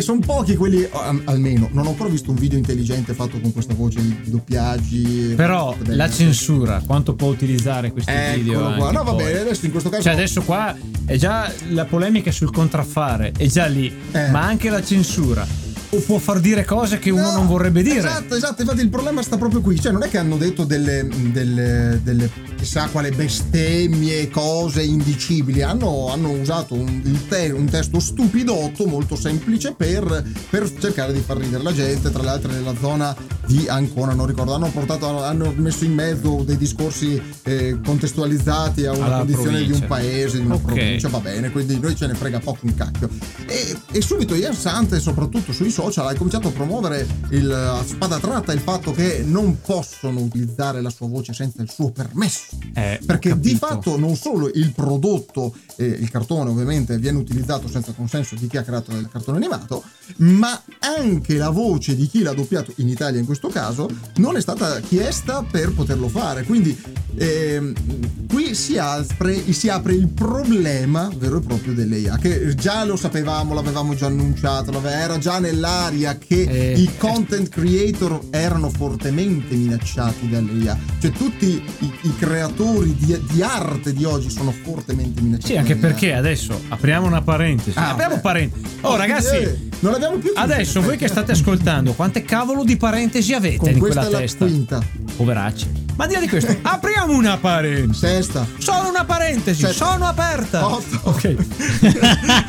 sono 0.00 0.18
pochi 0.18 0.56
quelli, 0.56 0.84
al- 0.90 1.22
almeno, 1.26 1.68
non 1.70 1.86
ho 1.86 1.90
ancora 1.90 2.08
visto 2.08 2.30
un 2.30 2.36
video 2.36 2.58
intelligente 2.58 3.14
fatto 3.14 3.38
con 3.40 3.52
questa 3.52 3.74
voce 3.74 4.00
di 4.00 4.18
doppiaggi. 4.24 5.34
Però 5.36 5.76
Bene. 5.80 5.94
la 5.94 6.10
censura, 6.10 6.82
quanto 6.84 7.14
può 7.14 7.28
utilizzare 7.28 7.92
questi 7.92 8.10
video? 8.34 8.54
Eccolo 8.58 8.74
qua. 8.74 8.86
anche 8.86 8.96
No, 8.98 9.04
va 9.04 9.12
bene, 9.14 9.38
adesso 9.38 9.66
in 9.66 9.70
questo 9.70 9.90
caso... 9.90 10.02
Cioè 10.02 10.14
adesso 10.14 10.42
qua 10.42 10.76
è 11.04 11.16
già 11.16 11.52
la 11.68 11.84
polemica 11.84 12.32
sul 12.32 12.50
contraffare, 12.50 13.32
è 13.36 13.46
già 13.46 13.66
lì, 13.66 13.86
Eh. 14.10 14.30
ma 14.30 14.42
anche 14.42 14.68
la 14.68 14.82
censura. 14.82 15.46
O 15.90 16.00
può 16.00 16.18
far 16.18 16.38
dire 16.40 16.66
cose 16.66 16.98
che 16.98 17.08
uno 17.08 17.22
No, 17.30 17.32
non 17.32 17.46
vorrebbe 17.46 17.82
dire. 17.82 17.98
Esatto, 17.98 18.34
esatto, 18.34 18.60
infatti 18.60 18.80
il 18.82 18.90
problema 18.90 19.22
sta 19.22 19.38
proprio 19.38 19.62
qui, 19.62 19.80
cioè 19.80 19.90
non 19.90 20.02
è 20.02 20.08
che 20.10 20.18
hanno 20.18 20.36
detto 20.36 20.64
delle, 20.64 21.08
delle, 21.32 21.98
delle 22.02 22.30
chissà 22.56 22.88
quale 22.88 23.10
bestemmie, 23.10 24.28
cose 24.28 24.82
indicibili, 24.82 25.62
hanno, 25.62 26.08
hanno 26.12 26.30
usato 26.30 26.74
un, 26.74 27.00
te- 27.28 27.50
un 27.50 27.64
testo 27.66 28.00
stupidotto, 28.00 28.86
molto 28.86 29.16
semplice 29.16 29.72
per, 29.74 30.24
per 30.50 30.70
cercare 30.78 31.12
di 31.14 31.20
far 31.20 31.38
ridere 31.38 31.62
la 31.62 31.72
gente, 31.72 32.10
tra 32.10 32.22
l'altro 32.22 32.50
nella 32.52 32.74
zona 32.78 33.16
di 33.46 33.66
Ancona, 33.66 34.12
non 34.12 34.26
ricordo, 34.26 34.52
hanno, 34.52 34.68
portato, 34.70 35.22
hanno 35.24 35.54
messo 35.56 35.84
in 35.86 35.94
mezzo 35.94 36.42
dei 36.44 36.58
discorsi 36.58 37.18
eh, 37.44 37.78
contestualizzati 37.82 38.84
a 38.84 38.92
una 38.92 39.06
Alla 39.06 39.16
condizione 39.18 39.64
di 39.64 39.72
un 39.72 39.78
provincia. 39.78 39.86
paese, 39.86 40.38
di 40.38 40.44
una 40.44 40.54
Ok. 40.56 40.62
provincia, 40.64 41.08
va 41.08 41.20
bene, 41.20 41.50
quindi 41.50 41.78
noi 41.80 41.96
ce 41.96 42.06
ne 42.06 42.14
frega 42.14 42.40
poco 42.40 42.58
un 42.66 42.74
cacchio. 42.74 43.08
E, 43.46 43.74
e 43.90 44.02
subito 44.02 44.34
Ian 44.34 44.54
Sante, 44.54 45.00
soprattutto 45.00 45.52
sui 45.52 45.70
social, 45.78 46.08
ha 46.08 46.14
cominciato 46.16 46.48
a 46.48 46.50
promuovere 46.50 47.06
il, 47.30 47.48
a 47.52 47.84
spada 47.84 48.18
tratta 48.18 48.52
il 48.52 48.58
fatto 48.58 48.90
che 48.90 49.22
non 49.24 49.60
possono 49.60 50.18
utilizzare 50.18 50.82
la 50.82 50.90
sua 50.90 51.06
voce 51.06 51.32
senza 51.32 51.62
il 51.62 51.70
suo 51.70 51.92
permesso. 51.92 52.56
Eh, 52.74 52.98
Perché 53.06 53.38
di 53.38 53.54
fatto 53.54 53.96
non 53.96 54.16
solo 54.16 54.50
il 54.52 54.72
prodotto, 54.72 55.54
eh, 55.76 55.86
il 55.86 56.10
cartone 56.10 56.50
ovviamente 56.50 56.98
viene 56.98 57.18
utilizzato 57.18 57.68
senza 57.68 57.92
consenso 57.92 58.34
di 58.34 58.48
chi 58.48 58.56
ha 58.56 58.64
creato 58.64 58.90
il 58.90 59.08
cartone 59.08 59.36
animato, 59.36 59.84
ma 60.16 60.60
anche 60.80 61.36
la 61.36 61.50
voce 61.50 61.94
di 61.94 62.08
chi 62.08 62.22
l'ha 62.22 62.34
doppiato 62.34 62.72
in 62.76 62.88
Italia 62.88 63.20
in 63.20 63.26
questo 63.26 63.46
caso 63.46 63.88
non 64.16 64.36
è 64.36 64.40
stata 64.40 64.80
chiesta 64.80 65.44
per 65.48 65.72
poterlo 65.72 66.08
fare. 66.08 66.42
Quindi 66.42 66.76
ehm, 67.14 68.26
qui 68.26 68.56
si 68.56 68.78
apre, 68.78 69.52
si 69.52 69.68
apre 69.68 69.94
il 69.94 70.08
problema 70.08 71.08
vero 71.16 71.38
e 71.38 71.40
proprio 71.42 71.72
dell'IA, 71.72 72.16
che 72.16 72.56
già 72.56 72.84
lo 72.84 72.96
sapevamo, 72.96 73.54
l'avevamo 73.54 73.94
già 73.94 74.06
annunciato, 74.06 74.72
era 74.88 75.18
già 75.18 75.38
nell'aria 75.68 76.16
che 76.16 76.46
Eh, 76.48 76.72
i 76.78 76.88
content 76.96 77.48
creator 77.48 78.20
erano 78.30 78.70
fortemente 78.70 79.54
minacciati 79.54 80.28
dall'IA. 80.28 80.76
Cioè 81.00 81.10
tutti 81.10 81.46
i, 81.80 81.92
i 82.02 82.16
creatori 82.16 82.94
di, 82.96 83.18
di 83.30 83.42
arte 83.42 83.92
di 83.92 84.04
oggi 84.04 84.30
sono 84.30 84.50
fortemente 84.50 85.20
minacciati. 85.20 85.52
Sì, 85.52 85.58
anche 85.58 85.76
perché 85.76 86.14
adesso 86.14 86.58
apriamo 86.68 87.06
una 87.06 87.20
parentesi. 87.22 87.76
Ah, 87.78 87.90
apriamo 87.90 88.16
beh. 88.16 88.20
parentesi. 88.20 88.64
Oh, 88.80 88.96
ragazzi, 88.96 89.34
Eh, 89.36 89.58
non 89.80 89.94
abbiamo 89.94 90.14
più 90.16 90.30
chiuso, 90.32 90.40
adesso 90.40 90.80
voi 90.80 90.96
che 90.96 91.08
state 91.08 91.32
ascoltando, 91.32 91.92
quante 91.92 92.22
cavolo 92.22 92.64
di 92.64 92.76
parentesi 92.76 93.34
avete 93.34 93.58
con 93.58 93.68
in 93.70 93.78
questa 93.78 94.00
quella 94.00 94.16
è 94.16 94.20
la 94.20 94.26
testa? 94.26 94.44
quinta, 94.46 94.82
Poveracci. 95.16 95.86
Ma 95.96 96.06
di 96.06 96.14
là 96.14 96.20
di 96.20 96.28
questo, 96.28 96.56
apriamo 96.62 97.12
una 97.16 97.36
parentesi. 97.38 97.98
sesta. 97.98 98.46
Sono 98.58 98.88
una 98.88 99.04
parentesi, 99.04 99.60
Sette. 99.62 99.72
sono 99.74 100.06
aperta. 100.06 100.66
Otto. 100.66 101.00
Ok. 101.02 101.34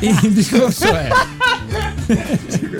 Il 0.00 0.32
discorso 0.32 0.84
è. 0.94 1.08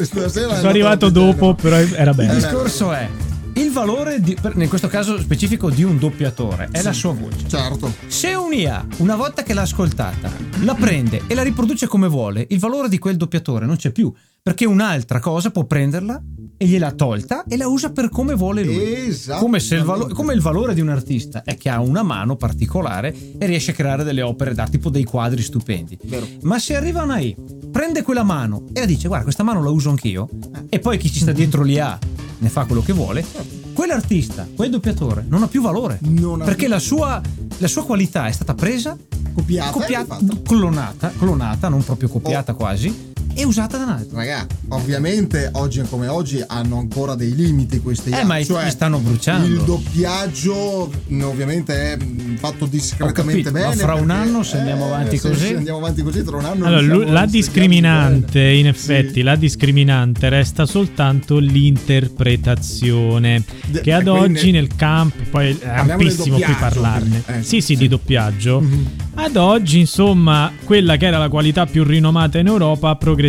Stasera 0.02 0.56
Sono 0.56 0.68
arrivato 0.68 1.08
dopo, 1.10 1.54
però 1.54 1.76
era 1.76 2.10
Il 2.10 2.16
bello. 2.16 2.34
discorso 2.34 2.92
è. 2.92 3.08
Il 3.54 3.72
valore, 3.72 4.20
di, 4.20 4.36
per- 4.40 4.54
in 4.56 4.68
questo 4.68 4.86
caso 4.88 5.18
specifico, 5.18 5.70
di 5.70 5.82
un 5.82 5.98
doppiatore 5.98 6.68
è 6.70 6.82
la 6.82 6.92
sua 6.92 7.12
voce. 7.12 7.48
Certo. 7.48 7.92
Se 8.06 8.32
un'IA, 8.34 8.86
una 8.98 9.16
volta 9.16 9.42
che 9.42 9.54
l'ha 9.54 9.62
ascoltata, 9.62 10.30
la 10.62 10.74
prende 10.74 11.22
e 11.26 11.34
la 11.34 11.42
riproduce 11.42 11.86
come 11.86 12.06
vuole, 12.08 12.46
il 12.50 12.58
valore 12.58 12.88
di 12.88 12.98
quel 12.98 13.16
doppiatore 13.16 13.66
non 13.66 13.76
c'è 13.76 13.90
più. 13.90 14.12
Perché 14.42 14.64
un'altra 14.64 15.18
cosa 15.20 15.50
può 15.50 15.64
prenderla 15.64 16.22
e 16.62 16.66
gliela 16.66 16.90
tolta 16.92 17.44
e 17.48 17.56
la 17.56 17.68
usa 17.68 17.90
per 17.90 18.10
come 18.10 18.34
vuole 18.34 18.62
lui. 18.62 18.76
Esatto. 19.08 19.40
Come, 19.40 19.56
il 19.56 19.82
valo- 19.82 20.08
come 20.08 20.34
il 20.34 20.42
valore 20.42 20.74
di 20.74 20.82
un 20.82 20.90
artista 20.90 21.42
è 21.42 21.56
che 21.56 21.70
ha 21.70 21.80
una 21.80 22.02
mano 22.02 22.36
particolare 22.36 23.16
e 23.38 23.46
riesce 23.46 23.70
a 23.70 23.74
creare 23.74 24.04
delle 24.04 24.20
opere 24.20 24.52
d'arte, 24.52 24.72
tipo 24.72 24.90
dei 24.90 25.04
quadri 25.04 25.40
stupendi. 25.40 25.96
Vero. 26.04 26.26
Ma 26.42 26.58
se 26.58 26.76
arriva 26.76 27.02
una 27.02 27.18
I, 27.18 27.34
prende 27.72 28.02
quella 28.02 28.24
mano 28.24 28.64
e 28.74 28.80
la 28.80 28.84
dice: 28.86 29.06
Guarda, 29.08 29.24
questa 29.24 29.42
mano 29.42 29.62
la 29.62 29.70
uso 29.70 29.88
anch'io, 29.88 30.28
e 30.68 30.78
poi 30.80 30.98
chi 30.98 31.10
ci 31.10 31.20
sta 31.20 31.32
dietro 31.32 31.62
l'IA 31.62 31.98
ne 32.40 32.48
fa 32.50 32.66
quello 32.66 32.82
che 32.82 32.92
vuole. 32.92 33.24
Quell'artista, 33.72 34.46
quel 34.54 34.68
doppiatore 34.68 35.24
non 35.28 35.42
ha 35.42 35.48
più 35.48 35.62
valore 35.62 35.98
Non 36.02 36.42
ha 36.42 36.44
perché 36.44 36.64
più- 36.64 36.68
la 36.74 36.78
sua, 36.78 37.22
la 37.56 37.68
sua 37.68 37.84
qualità 37.86 38.26
è 38.26 38.32
stata 38.32 38.52
presa, 38.52 38.94
Copiata. 39.32 39.70
copiata, 39.70 40.18
e 40.18 40.42
clonata, 40.42 41.10
clonata, 41.16 41.68
non 41.68 41.82
proprio 41.82 42.08
copiata 42.10 42.52
Oh. 42.52 42.56
quasi, 42.56 43.09
e 43.40 43.44
usata 43.44 43.76
da 43.78 43.84
un 43.84 43.90
altro. 43.90 44.16
Raga, 44.16 44.46
ovviamente 44.68 45.48
oggi 45.54 45.80
come 45.88 46.06
oggi 46.08 46.42
hanno 46.46 46.78
ancora 46.78 47.14
dei 47.14 47.34
limiti 47.34 47.80
questi 47.80 48.10
Eh, 48.10 48.24
ma 48.24 48.36
i- 48.38 48.44
cioè, 48.44 48.68
stanno 48.70 48.98
bruciando. 48.98 49.46
Il 49.46 49.62
doppiaggio 49.62 50.90
mh, 51.06 51.22
ovviamente 51.22 51.92
è 51.92 51.96
mh, 51.96 52.36
fatto 52.36 52.66
discretamente 52.66 53.22
capito, 53.22 53.50
ma 53.52 53.68
bene. 53.70 53.82
fra 53.82 53.94
un 53.94 54.10
anno, 54.10 54.42
se 54.42 54.58
andiamo 54.58 54.84
avanti 54.86 55.16
se- 55.18 55.28
così? 55.30 55.46
se 55.46 55.56
andiamo 55.56 55.78
avanti 55.78 56.02
così 56.02 56.22
tra 56.24 56.36
un 56.36 56.44
anno 56.44 56.66
Allora, 56.66 57.08
a 57.08 57.12
la 57.12 57.26
discriminante, 57.26 58.40
in 58.42 58.66
effetti, 58.66 59.14
Sì. 59.14 59.22
la 59.22 59.36
discriminante 59.36 60.28
resta 60.28 60.66
soltanto 60.66 61.38
l'interpretazione. 61.38 63.42
De- 63.66 63.80
che 63.80 63.92
ad 63.92 64.08
oggi 64.08 64.50
nel 64.50 64.68
campo, 64.76 65.22
poi 65.30 65.56
è 65.58 65.68
ampissimo 65.68 66.36
qui 66.38 66.54
parlarne. 66.58 67.22
Eh, 67.26 67.42
sì, 67.42 67.60
sì, 67.60 67.62
sì. 67.62 67.76
di 67.76 67.88
doppiaggio. 67.88 68.60
Mhm. 68.60 68.86
Ad 69.14 69.36
oggi, 69.36 69.78
insomma, 69.80 70.50
quella 70.64 70.96
che 70.96 71.06
era 71.06 71.18
la 71.18 71.28
qualità 71.28 71.66
più 71.66 71.84
rinomata 71.84 72.38
in 72.38 72.46
Europa, 72.46 72.94
progressivamente 72.96 73.28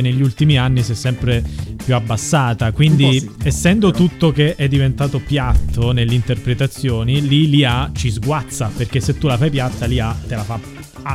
negli 0.00 0.20
ultimi 0.22 0.58
anni 0.58 0.82
si 0.82 0.92
è 0.92 0.94
sempre 0.94 1.42
più 1.84 1.94
abbassata. 1.94 2.72
Quindi, 2.72 3.20
sì, 3.20 3.30
essendo 3.44 3.90
però. 3.90 4.04
tutto 4.04 4.32
che 4.32 4.54
è 4.56 4.68
diventato 4.68 5.18
piatto 5.20 5.92
nelle 5.92 6.14
interpretazioni, 6.14 7.26
lì 7.26 7.48
l'IA 7.48 7.90
ci 7.94 8.10
sguazza. 8.10 8.70
Perché 8.76 9.00
se 9.00 9.16
tu 9.18 9.26
la 9.26 9.36
fai 9.36 9.50
piatta, 9.50 9.86
l'IA 9.86 10.16
te 10.26 10.34
la 10.34 10.44
fa 10.44 10.58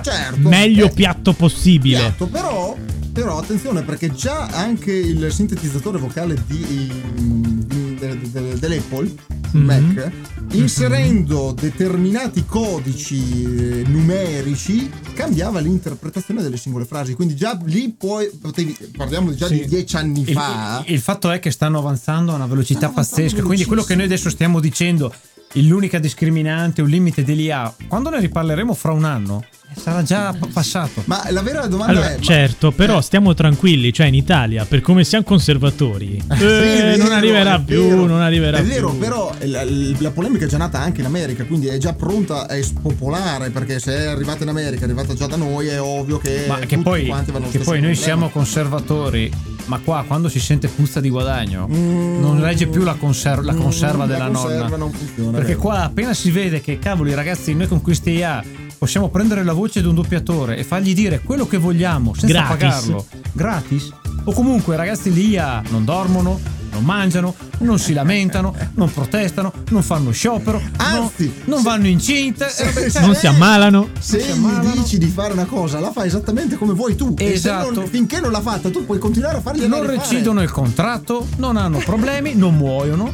Certo, 0.03 0.47
meglio 0.47 0.85
eh, 0.85 0.91
piatto 0.91 1.33
possibile. 1.33 1.97
Piatto, 1.97 2.27
però, 2.27 2.77
però 3.11 3.39
attenzione 3.39 3.81
perché 3.81 4.13
già 4.13 4.45
anche 4.45 4.93
il 4.93 5.29
sintetizzatore 5.31 5.97
vocale 5.97 6.41
di, 6.47 6.89
di- 7.13 7.95
de- 7.99 8.17
de- 8.31 8.57
dell'Apple 8.57 9.11
Mhm. 9.51 9.63
Mac 9.65 10.11
inserendo 10.51 11.53
determinati 11.57 12.45
codici 12.45 13.43
eh, 13.43 13.83
numerici 13.87 14.89
cambiava 15.13 15.59
l'interpretazione 15.59 16.41
delle 16.41 16.57
singole 16.57 16.85
frasi 16.85 17.13
quindi 17.13 17.35
già 17.35 17.57
lì 17.65 17.93
puoi 17.97 18.29
potevi, 18.39 18.75
parliamo 18.95 19.33
già 19.33 19.47
Sì. 19.47 19.59
di 19.59 19.67
dieci 19.67 19.95
anni 19.95 20.21
Il, 20.21 20.33
fa 20.33 20.83
il- 20.87 20.99
fatto 20.99 21.31
è 21.31 21.39
che 21.39 21.51
stanno 21.51 21.79
avanzando 21.79 22.31
a 22.31 22.35
una 22.35 22.45
velocità 22.47 22.79
Stanno 22.89 22.93
pazzesca. 22.95 23.41
Quindi 23.43 23.65
quello 23.65 23.83
che 23.83 23.95
noi 23.95 24.05
adesso 24.05 24.29
stiamo 24.29 24.59
dicendo, 24.59 25.13
l'unica 25.53 25.99
discriminante, 25.99 26.81
un 26.81 26.89
limite 26.89 27.23
dell'IA, 27.23 27.73
quando 27.87 28.09
ne 28.09 28.19
riparleremo 28.19 28.73
fra 28.73 28.91
un 28.91 29.03
anno, 29.03 29.43
sarà 29.75 30.03
già 30.03 30.35
passato. 30.53 31.01
ma 31.05 31.23
la 31.29 31.41
vera 31.41 31.65
domanda 31.67 31.91
Allora, 31.93 32.11
è 32.13 32.17
ma- 32.17 32.23
certo, 32.23 32.71
però 32.71 32.99
eh, 32.99 33.01
stiamo 33.01 33.33
tranquilli, 33.33 33.91
cioè 33.93 34.07
in 34.07 34.13
Italia, 34.15 34.65
per 34.65 34.81
come 34.81 35.03
siamo 35.03 35.23
conservatori, 35.23 36.15
eh, 36.31 36.35
Sì, 36.35 36.43
è 36.43 36.95
non 36.97 37.07
vero, 37.07 37.13
arriverà 37.15 37.55
è 37.55 37.61
più, 37.63 37.81
vero. 37.87 38.05
non 38.05 38.21
arriverà 38.21 38.57
È 38.57 38.61
più. 38.61 38.69
vero, 38.69 38.93
però 38.93 39.33
la, 39.43 39.63
la 39.65 40.11
polemica 40.11 40.45
è 40.45 40.47
già 40.47 40.57
nata 40.57 40.79
anche 40.79 41.01
in 41.01 41.07
America, 41.07 41.43
quindi 41.45 41.67
è 41.67 41.77
già 41.77 41.93
pronta 41.93 42.47
a 42.47 42.61
spopolare, 42.61 43.49
perché 43.49 43.79
se 43.79 43.95
è 43.95 44.05
arrivata 44.07 44.43
in 44.43 44.49
America, 44.49 44.81
è 44.81 44.83
arrivata 44.85 45.13
già 45.13 45.27
da 45.27 45.35
noi, 45.35 45.67
è 45.67 45.81
ovvio 45.81 46.17
che 46.17 46.45
Ma 46.47 46.57
che 46.59 46.67
tutti 46.67 46.81
poi, 46.81 47.05
quanti 47.07 47.31
vanno 47.31 47.45
allo 47.45 47.51
che 47.53 47.59
poi 47.59 47.79
noi 47.81 47.93
problema. 47.93 48.03
siamo 48.03 48.29
conservatori, 48.29 49.31
ma 49.65 49.79
qua 49.79 50.03
quando 50.07 50.29
si 50.29 50.39
sente 50.39 50.67
puzza 50.67 50.99
di 50.99 51.09
guadagno, 51.09 51.67
Mm, 51.71 52.19
non 52.19 52.41
regge 52.41 52.67
più 52.67 52.83
la, 52.83 52.93
conser- 52.95 53.43
la 53.43 53.53
mm, 53.53 53.59
conserva 53.59 54.05
la 54.05 54.13
della 54.13 54.25
conserva 54.29 54.63
nonna. 54.63 54.77
non 54.77 54.91
funziona, 54.91 55.31
Perché 55.31 55.47
vero. 55.53 55.59
qua 55.59 55.83
appena 55.83 56.13
si 56.13 56.29
vede 56.31 56.61
che, 56.61 56.77
cavoli 56.79 57.13
ragazzi, 57.13 57.53
noi 57.53 57.67
con 57.67 57.81
questi 57.81 58.11
IA 58.11 58.43
possiamo 58.81 59.09
prendere 59.09 59.43
la 59.43 59.53
voce 59.53 59.79
di 59.79 59.85
un 59.87 59.93
doppiatore 59.93 60.57
e 60.57 60.63
fargli 60.63 60.95
dire 60.95 61.19
quello 61.21 61.45
che 61.45 61.57
vogliamo 61.57 62.15
senza 62.15 62.25
Gratis. 62.33 62.49
pagarlo, 62.49 63.05
gratis. 63.31 63.89
O 64.23 64.33
comunque 64.33 64.75
ragazzi, 64.75 65.13
l'IA 65.13 65.61
non 65.69 65.85
dormono, 65.85 66.39
non 66.41 66.59
non 66.71 66.83
mangiano, 66.85 67.35
non 67.59 67.77
si 67.77 67.91
lamentano, 67.93 68.55
non 68.75 68.91
protestano, 68.91 69.51
non 69.71 69.83
fanno 69.83 70.09
sciopero, 70.11 70.57
non- 70.59 70.71
Anzi, 70.77 71.31
non, 71.45 71.57
se- 71.59 71.63
vanno 71.65 71.87
incinte. 71.87 72.45
eh, 72.47 72.89
cioè, 72.89 73.01
Non 73.05 73.13
si 73.13 73.27
ammalano. 73.27 73.89
Se 73.99 74.19
si 74.21 74.27
gli 74.27 74.31
ammalano. 74.31 74.71
dici 74.71 74.97
di 74.97 75.07
fare 75.07 75.33
una 75.33 75.43
cosa, 75.45 75.79
la 75.81 75.91
fai 75.91 76.07
esattamente 76.07 76.55
come 76.55 76.73
vuoi 76.73 76.95
tu. 76.95 77.13
E 77.19 77.25
se 77.27 77.33
Esatto. 77.33 77.71
non- 77.71 77.87
finché 77.87 78.19
non 78.21 78.31
l'ha 78.31 78.41
fatta, 78.41 78.69
tu 78.71 78.83
puoi 78.85 78.97
continuare 78.99 79.37
a 79.37 79.41
fargli 79.41 79.65
non 79.65 79.85
recidono 79.85 80.41
il 80.41 80.49
contratto, 80.49 81.27
non 81.37 81.55
hanno 81.57 81.77
problemi, 81.79 82.33
non 82.35 82.55
muoiono. 82.55 83.13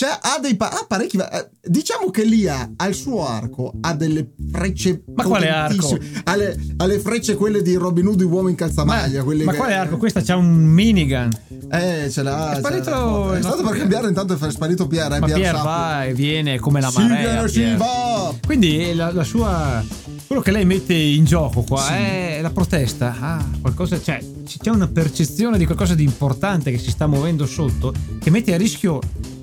Cioè, 0.00 0.18
ha 0.18 0.38
dei 0.40 0.56
pa- 0.56 0.70
ha 0.70 0.86
parecchi. 0.88 1.18
eh, 1.18 1.50
Diciamo 1.62 2.08
che 2.10 2.24
lì 2.24 2.48
ha 2.48 2.70
al 2.76 2.94
suo 2.94 3.28
arco 3.28 3.70
ha 3.82 3.92
delle 3.92 4.30
frecce. 4.50 5.02
Ma 5.14 5.24
quale 5.24 5.50
arco? 5.50 5.98
Ha 6.24 6.36
le, 6.36 6.58
ha 6.78 6.86
le 6.86 6.98
frecce 7.00 7.34
quelle 7.34 7.60
di 7.60 7.74
Robin 7.74 8.06
Hood, 8.06 8.22
uomo 8.22 8.48
in 8.48 8.54
calzamaglia. 8.54 9.22
quelle 9.22 9.44
ma 9.44 9.50
che- 9.52 9.58
quale 9.58 9.74
arco? 9.74 9.98
Questa 9.98 10.22
c'ha 10.22 10.36
un 10.36 10.54
minigun. 10.54 11.28
Eh, 11.70 12.08
ce 12.10 12.22
l'ha. 12.22 12.52
È 12.52 12.56
sparito 12.56 12.88
l'ha. 12.88 13.36
È 13.36 13.42
stato 13.42 13.62
per 13.62 13.76
cambiare, 13.76 14.08
intanto 14.08 14.38
è 14.40 14.50
sparito 14.50 14.86
Pierre. 14.86 15.16
Eh, 15.16 15.20
Ma 15.20 15.26
Pier 15.26 15.54
Sappo. 15.54 15.68
va 15.68 16.04
e 16.06 16.14
viene 16.14 16.58
come 16.58 16.80
la 16.80 16.88
Sì, 16.90 17.02
marea. 17.02 17.30
viene, 17.32 17.48
sì, 17.48 17.60
Pier. 17.60 17.76
va. 17.76 18.34
Quindi 18.46 18.94
la, 18.94 19.12
la 19.12 19.22
sua. 19.24 19.84
Quello 20.26 20.40
che 20.40 20.50
lei 20.50 20.64
mette 20.64 20.94
in 20.94 21.26
gioco 21.26 21.60
qua 21.60 21.88
è 21.94 22.38
la 22.40 22.50
protesta. 22.50 23.14
Ah, 23.20 23.44
qualcosa. 23.60 24.00
Cioè, 24.00 24.18
c'è 24.62 24.70
una 24.70 24.88
percezione 24.88 25.58
di 25.58 25.66
qualcosa 25.66 25.94
di 25.94 26.04
importante 26.04 26.70
che 26.70 26.78
si 26.78 26.90
sta 26.90 27.06
muovendo 27.06 27.44
sotto 27.44 27.92
che 28.18 28.30
mette 28.30 28.54
a 28.54 28.56
rischio 28.56 28.98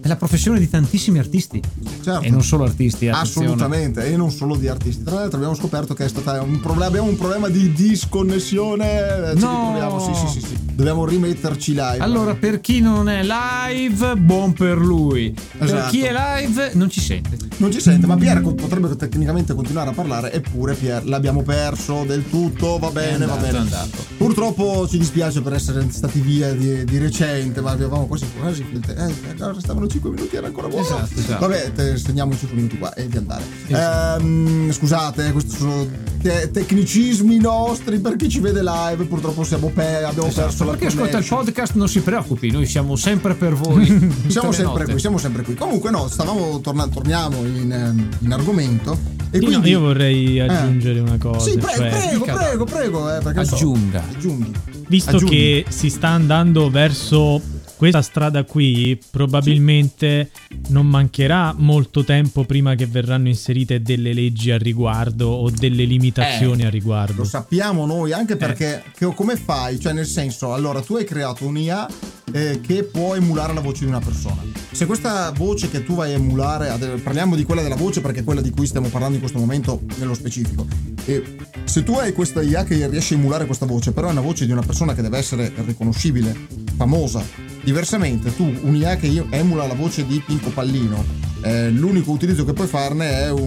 la 0.08 0.16
professione 0.16 0.60
di 0.60 0.70
tantissimi 0.70 1.20
artisti. 1.20 1.62
Certo. 2.04 2.22
E 2.22 2.30
non 2.30 2.44
solo 2.44 2.64
artisti, 2.64 3.08
attenzione. 3.08 3.48
Assolutamente, 3.48 4.06
e 4.06 4.18
non 4.18 4.32
solo 4.32 4.56
di 4.56 4.68
artisti. 4.68 5.04
Tra 5.04 5.16
l'altro 5.16 5.38
abbiamo 5.38 5.56
scoperto 5.56 5.94
che 5.94 6.06
è 6.06 6.40
un 6.40 6.60
problema, 6.60 6.86
abbiamo 6.86 7.10
un 7.10 7.18
problema 7.18 7.50
di 7.50 7.72
disconnessione. 7.74 9.34
Ci 9.36 9.42
No. 9.44 10.00
sì, 10.00 10.14
sì, 10.14 10.40
sì, 10.40 10.48
sì. 10.48 10.58
Dobbiamo 10.74 11.06
rimetterci 11.06 11.72
live. 11.72 11.98
Allora, 12.00 12.36
per 12.36 12.62
chi 12.62 12.82
non 12.82 13.10
è 13.10 13.24
live, 13.24 14.16
buon 14.16 14.54
per 14.54 14.78
lui. 14.78 15.32
Per 15.32 15.68
Esatto. 15.68 15.90
chi 15.90 16.02
è 16.02 16.12
live, 16.12 16.72
non 16.74 16.90
ci 16.90 17.02
sente. 17.02 17.47
Non 17.58 17.72
ci 17.72 17.80
sente, 17.82 18.06
ma 18.06 18.16
Pier 18.16 18.40
potrebbe 18.42 18.96
tecnicamente 18.96 19.56
continuare 19.56 19.90
a 19.90 19.94
parlare, 19.94 20.32
eppure 20.32 20.76
Pier 20.76 21.06
l'abbiamo 21.08 21.42
perso 21.42 22.04
del 22.06 22.30
tutto, 22.30 22.78
va 22.78 22.92
bene, 22.92 23.24
andato, 23.24 23.32
va 23.34 23.38
bene. 23.46 23.58
andato. 23.58 23.98
Purtroppo 24.18 24.88
ci 24.88 24.98
dispiace 25.00 25.42
per 25.42 25.54
essere 25.54 25.86
stati 25.90 26.20
via 26.20 26.52
di, 26.54 26.84
di 26.86 26.98
recente, 27.00 27.60
ma 27.62 27.72
avevamo 27.72 28.06
quasi 28.06 28.26
quasi 28.40 28.64
finito. 28.64 28.92
Eh, 28.92 29.12
no, 29.38 29.54
restavano 29.54 29.88
5 29.88 30.10
minuti, 30.12 30.36
era 30.36 30.46
ancora 30.48 30.68
buono. 30.68 30.84
Esatto, 30.86 31.20
esatto. 31.20 31.40
Vabbè, 31.48 31.72
te 31.74 31.98
segniamo 31.98 32.34
i 32.34 32.38
5 32.38 32.56
minuti 32.56 32.78
qua 32.78 32.94
e 32.94 33.08
di 33.08 33.18
andare. 33.18 33.44
Esatto. 33.68 34.22
Ehm, 34.22 34.72
scusate, 34.72 35.32
questi 35.32 35.56
sono 35.58 35.88
te- 36.22 36.52
tecnicismi 36.52 37.38
nostri 37.38 38.00
per 38.00 38.16
chi 38.18 38.30
ci 38.30 38.40
vede 38.40 38.62
live, 38.62 39.04
purtroppo 39.06 39.44
siamo 39.44 39.70
pe- 39.70 40.04
abbiamo 40.04 40.28
perso 40.30 40.48
Esatto. 40.48 40.64
la 40.64 40.72
Perché 40.72 40.88
ascolta 40.88 41.18
il 41.18 41.26
podcast, 41.26 41.74
non 41.74 41.88
si 41.90 42.02
preoccupi, 42.02 42.52
noi 42.52 42.68
siamo 42.68 42.96
sempre 42.96 43.34
per 43.34 43.54
voi. 43.56 43.86
Siamo 44.28 44.52
sempre 44.52 44.82
notte. 44.82 44.92
qui, 44.92 45.00
siamo 45.00 45.18
sempre 45.18 45.42
qui. 45.44 45.56
Comunque 45.56 45.90
no, 45.90 46.08
stavamo 46.08 46.60
tornando, 46.60 46.94
torniamo 46.96 47.44
in, 47.48 47.72
ehm, 47.72 48.10
in 48.20 48.32
argomento. 48.34 48.98
E 49.30 49.40
Io, 49.40 49.46
quindi... 49.46 49.70
io 49.70 49.80
vorrei 49.82 50.40
aggiungere 50.40 51.00
una 51.00 51.18
cosa. 51.18 51.50
Sì, 51.50 51.58
prego, 51.58 51.78
cioè, 51.78 51.90
prego, 51.90 52.24
prego, 52.34 52.64
prego. 52.64 53.16
Eh, 53.16 53.22
perché 53.22 53.46
so- 53.46 53.56
Aggiunga. 53.56 54.04
aggiunghi. 54.10 54.52
Visto 54.88 55.16
Aggiungi. 55.18 55.36
che 55.36 55.66
si 55.68 55.90
sta 55.90 56.10
andando 56.10 56.70
verso 56.70 57.42
questa 57.78 58.02
strada 58.02 58.44
qui, 58.44 59.00
probabilmente 59.12 60.32
non 60.70 60.88
mancherà 60.88 61.54
molto 61.56 62.04
tempo 62.04 62.44
prima 62.44 62.76
che 62.76 62.88
verranno 62.88 63.28
inserite 63.28 63.82
delle 63.82 64.14
leggi 64.14 64.52
a 64.52 64.58
riguardo 64.58 65.30
o 65.30 65.50
delle 65.50 65.86
limitazioni 65.86 66.64
a 66.66 66.70
riguardo. 66.70 67.22
Lo 67.22 67.24
sappiamo 67.24 67.86
noi 67.86 68.10
Eh. 68.12 68.14
anche 68.16 68.36
perché 68.36 68.84
che- 68.98 69.14
come 69.14 69.36
fai? 69.36 69.80
Cioè, 69.80 69.94
nel 69.94 70.06
senso, 70.08 70.54
allora 70.54 70.82
tu 70.82 70.96
hai 70.96 71.06
creato 71.06 71.46
un'IA 71.46 71.88
eh, 72.34 72.60
che 72.62 72.84
può 72.84 73.16
emulare 73.16 73.54
la 73.54 73.62
voce 73.62 73.86
di 73.86 73.90
una 73.90 74.00
persona. 74.02 74.44
Se 74.72 74.86
questa 74.86 75.32
voce 75.32 75.70
che 75.70 75.84
tu 75.84 75.96
vai 75.96 76.12
a 76.12 76.16
emulare, 76.16 76.68
parliamo 77.02 77.36
di 77.38 77.44
quella 77.46 77.62
della 77.62 77.76
voce 77.78 78.02
perché 78.02 78.20
è 78.20 78.24
quella 78.26 78.42
di 78.42 78.50
cui 78.50 78.66
stiamo 78.68 78.90
parlando 78.90 79.14
in 79.16 79.22
questo 79.22 79.40
momento 79.40 79.82
nello 79.98 80.14
specifico. 80.14 80.68
E 81.06 81.38
se 81.64 81.84
tu 81.84 81.94
hai 81.94 82.12
questa 82.12 82.42
IA 82.42 82.66
che 82.66 82.86
riesce 82.90 83.14
a 83.14 83.18
emulare 83.18 83.46
questa 83.46 83.66
voce, 83.66 83.92
però 83.94 84.10
è 84.10 84.12
una 84.12 84.22
voce 84.22 84.46
di 84.46 84.52
una 84.52 84.62
persona 84.62 84.94
che 84.94 85.02
deve 85.02 85.18
essere 85.18 85.54
riconoscibile, 85.66 86.36
famosa. 86.76 87.24
Diversamente, 87.68 88.34
tu 88.34 88.50
un'IA 88.62 88.96
che 88.96 89.08
io- 89.08 89.28
emula 89.30 89.68
la 89.68 89.74
voce 89.74 90.06
di 90.06 90.24
Pinco 90.26 90.52
Pallino, 90.52 91.04
eh, 91.42 91.70
l'unico 91.70 92.12
utilizzo 92.12 92.46
che 92.46 92.54
puoi 92.54 92.66
farne 92.66 93.10
è 93.26 93.30
un, 93.30 93.42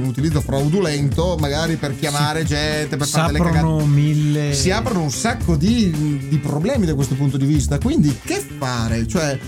un 0.00 0.04
utilizzo 0.08 0.40
fraudolento, 0.40 1.36
magari 1.38 1.76
per 1.76 1.96
chiamare 1.96 2.42
gente, 2.44 2.96
per 2.96 3.06
Si 3.06 3.12
fare 3.12 3.30
delle 3.30 3.38
aprono 3.44 3.76
cagate. 3.76 3.90
mille. 3.90 4.54
Si 4.54 4.72
aprono 4.72 5.02
un 5.02 5.10
sacco 5.12 5.54
di, 5.54 6.26
di 6.28 6.38
problemi 6.38 6.84
da 6.84 6.96
questo 6.96 7.14
punto 7.14 7.36
di 7.36 7.46
vista. 7.46 7.78
Quindi, 7.78 8.18
che 8.24 8.44
fare? 8.58 9.06
Cioè, 9.06 9.38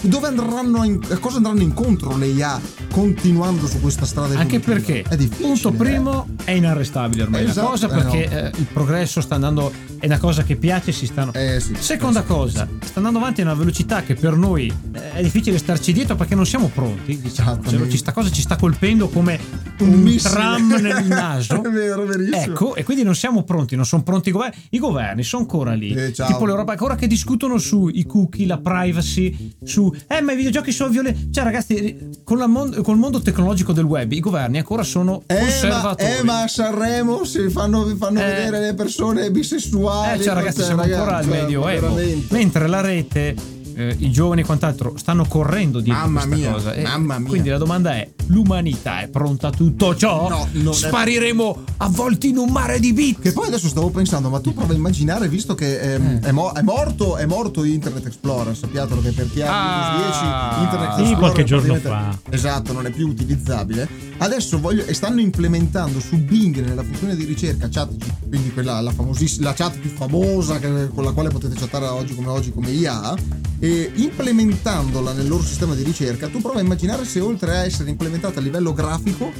dove 0.00 0.26
andranno 0.26 0.84
in- 0.84 0.98
a 1.10 1.18
cosa 1.18 1.36
andranno 1.36 1.60
incontro 1.60 2.16
le 2.16 2.28
IA 2.28 2.58
continuando 2.98 3.68
su 3.68 3.80
questa 3.80 4.04
strada 4.04 4.36
Anche 4.36 4.58
perché, 4.58 5.04
è 5.08 5.16
difficile. 5.16 5.46
punto 5.46 5.68
eh. 5.68 5.72
primo, 5.72 6.26
è 6.42 6.50
inarrestabile 6.50 7.22
ormai 7.22 7.44
Esatto, 7.44 7.60
la 7.60 7.66
cosa 7.70 7.86
eh, 7.86 7.90
perché 7.90 8.28
no. 8.28 8.36
eh, 8.36 8.52
il 8.56 8.66
progresso 8.72 9.20
sta 9.20 9.36
andando, 9.36 9.72
è 10.00 10.06
una 10.06 10.18
cosa 10.18 10.42
che 10.42 10.56
piace, 10.56 10.90
si 10.90 11.06
stanno... 11.06 11.32
Eh, 11.32 11.60
sì. 11.60 11.76
Seconda 11.78 12.22
cosa, 12.22 12.66
sta 12.82 12.94
andando 12.98 13.20
avanti 13.20 13.40
a 13.40 13.44
una 13.44 13.54
velocità 13.54 14.02
che 14.02 14.14
per 14.16 14.34
noi 14.34 14.72
eh, 14.92 15.12
è 15.12 15.22
difficile 15.22 15.58
starci 15.58 15.92
dietro 15.92 16.16
perché 16.16 16.34
non 16.34 16.44
siamo 16.44 16.66
pronti. 16.74 17.20
Diciamo, 17.20 17.52
Esattamente. 17.52 17.86
questa 17.86 18.10
cosa 18.12 18.30
ci 18.30 18.40
sta 18.40 18.56
colpendo 18.56 19.08
come 19.08 19.38
un, 19.78 19.92
Un 19.92 20.00
missile. 20.00 20.32
tram 20.34 20.68
nel 20.80 21.06
naso. 21.06 21.62
È 21.62 21.68
vero, 21.68 22.04
verissimo. 22.04 22.36
Ecco, 22.36 22.74
e 22.74 22.82
quindi 22.82 23.04
non 23.04 23.14
siamo 23.14 23.44
pronti, 23.44 23.76
non 23.76 23.86
sono 23.86 24.02
pronti 24.02 24.30
i 24.30 24.32
governi. 24.32 24.56
I 24.70 24.78
governi 24.80 25.22
sono 25.22 25.42
ancora 25.42 25.72
lì. 25.74 25.92
Eh, 25.92 26.10
tipo 26.10 26.44
l'Europa, 26.44 26.72
ancora 26.72 26.96
che 26.96 27.06
discutono 27.06 27.58
sui 27.58 28.04
cookie, 28.06 28.44
la 28.44 28.58
privacy, 28.58 29.54
su 29.62 29.94
eh, 30.08 30.20
ma 30.20 30.32
i 30.32 30.36
videogiochi 30.36 30.72
sono 30.72 30.90
violenti. 30.90 31.28
Cioè, 31.30 31.44
ragazzi, 31.44 32.08
con 32.24 32.38
la 32.38 32.48
mon- 32.48 32.82
col 32.88 32.96
mondo 32.96 33.20
tecnologico 33.20 33.74
del 33.74 33.84
web, 33.84 34.10
i 34.12 34.18
governi 34.18 34.56
ancora 34.56 34.82
sono 34.82 35.22
Eh 35.26 35.34
ma, 35.34 35.40
conservatori. 35.40 36.10
eh, 36.10 36.22
ma 36.22 36.42
a 36.44 36.48
Sanremo 36.48 37.22
si 37.22 37.50
fanno, 37.50 37.84
fanno 37.98 38.18
Eh. 38.18 38.24
vedere 38.24 38.60
le 38.60 38.72
persone 38.72 39.30
bisessuali. 39.30 40.18
Eh, 40.18 40.22
cioè, 40.24 40.32
ragazzi, 40.32 40.56
cioè, 40.56 40.64
siamo 40.64 40.80
ragazzi, 40.80 40.98
ancora 40.98 41.16
al 41.18 41.24
cioè, 41.24 41.40
medioevo. 41.42 41.94
veramente. 41.94 42.34
Mentre 42.34 42.66
la 42.66 42.80
rete, 42.80 43.34
eh, 43.78 43.94
i 43.98 44.10
giovani 44.10 44.40
e 44.40 44.44
quant'altro 44.44 44.94
stanno 44.96 45.24
correndo 45.26 45.78
dietro 45.80 46.02
Mamma 46.02 46.20
questa 46.22 46.36
mia, 46.36 46.50
cosa. 46.52 46.72
E 46.74 46.82
mamma 46.82 47.18
mia. 47.18 47.28
Quindi 47.28 47.48
la 47.48 47.58
domanda 47.58 47.94
è: 47.94 48.10
l'umanità 48.26 49.00
è 49.00 49.08
pronta 49.08 49.48
a 49.48 49.50
tutto 49.50 49.94
ciò? 49.96 50.28
No, 50.28 50.48
non 50.52 50.72
è- 50.72 50.76
Spariremo 50.76 51.64
avvolti 51.78 52.28
in 52.30 52.38
un 52.38 52.50
mare 52.50 52.80
di 52.80 52.92
bit. 52.92 53.20
Che 53.20 53.32
poi 53.32 53.46
adesso 53.46 53.68
stavo 53.68 53.90
pensando, 53.90 54.28
ma 54.30 54.40
tu 54.40 54.52
prova 54.52 54.72
a 54.72 54.76
immaginare, 54.76 55.28
visto 55.28 55.54
che 55.54 55.78
ehm, 55.94 56.06
Eh. 56.22 56.28
è, 56.28 56.32
mo- 56.32 56.52
è 56.52 56.62
morto, 56.62 57.16
è 57.16 57.26
morto 57.26 57.62
Internet 57.64 58.06
Explorer, 58.06 58.56
sappiatelo 58.56 59.00
che 59.00 59.12
per 59.12 59.30
chi 59.30 59.42
ha 59.42 59.46
Ah. 59.50 59.94
Windows 59.94 60.20
10 60.20 60.62
Internet 60.64 60.88
Sì, 60.88 61.00
Explorer 61.00 61.18
qualche 61.18 61.44
giorno 61.44 61.72
praticamente- 61.74 62.18
Esatto, 62.30 62.72
non 62.72 62.86
è 62.86 62.90
più 62.90 63.06
utilizzabile. 63.08 63.88
Adesso 64.18 64.58
voglio, 64.60 64.84
e 64.84 64.94
stanno 64.94 65.20
implementando 65.20 66.00
su 66.00 66.16
Bing 66.18 66.58
nella 66.64 66.82
funzione 66.82 67.14
di 67.16 67.24
ricerca 67.24 67.68
chat, 67.70 67.90
quindi 68.28 68.52
quella 68.52 68.80
la 68.80 68.90
famosissima 68.90 69.46
la 69.48 69.54
chat 69.54 69.78
più 69.78 69.90
famosa 69.90 70.58
che- 70.58 70.88
con 70.92 71.04
la 71.04 71.12
quale 71.12 71.28
potete 71.30 71.54
chattare 71.54 71.86
oggi 71.86 72.14
come 72.14 72.28
oggi 72.28 72.50
come 72.52 72.70
IA, 72.70 73.14
e 73.60 73.67
implementandola 73.94 75.12
nel 75.12 75.28
loro 75.28 75.42
sistema 75.42 75.74
di 75.74 75.82
ricerca, 75.82 76.28
tu 76.28 76.40
prova 76.40 76.58
a 76.58 76.62
immaginare 76.62 77.04
se 77.04 77.20
oltre 77.20 77.56
a 77.56 77.64
essere 77.64 77.90
implementata 77.90 78.38
a 78.40 78.42
livello 78.42 78.72
grafico, 78.72 79.32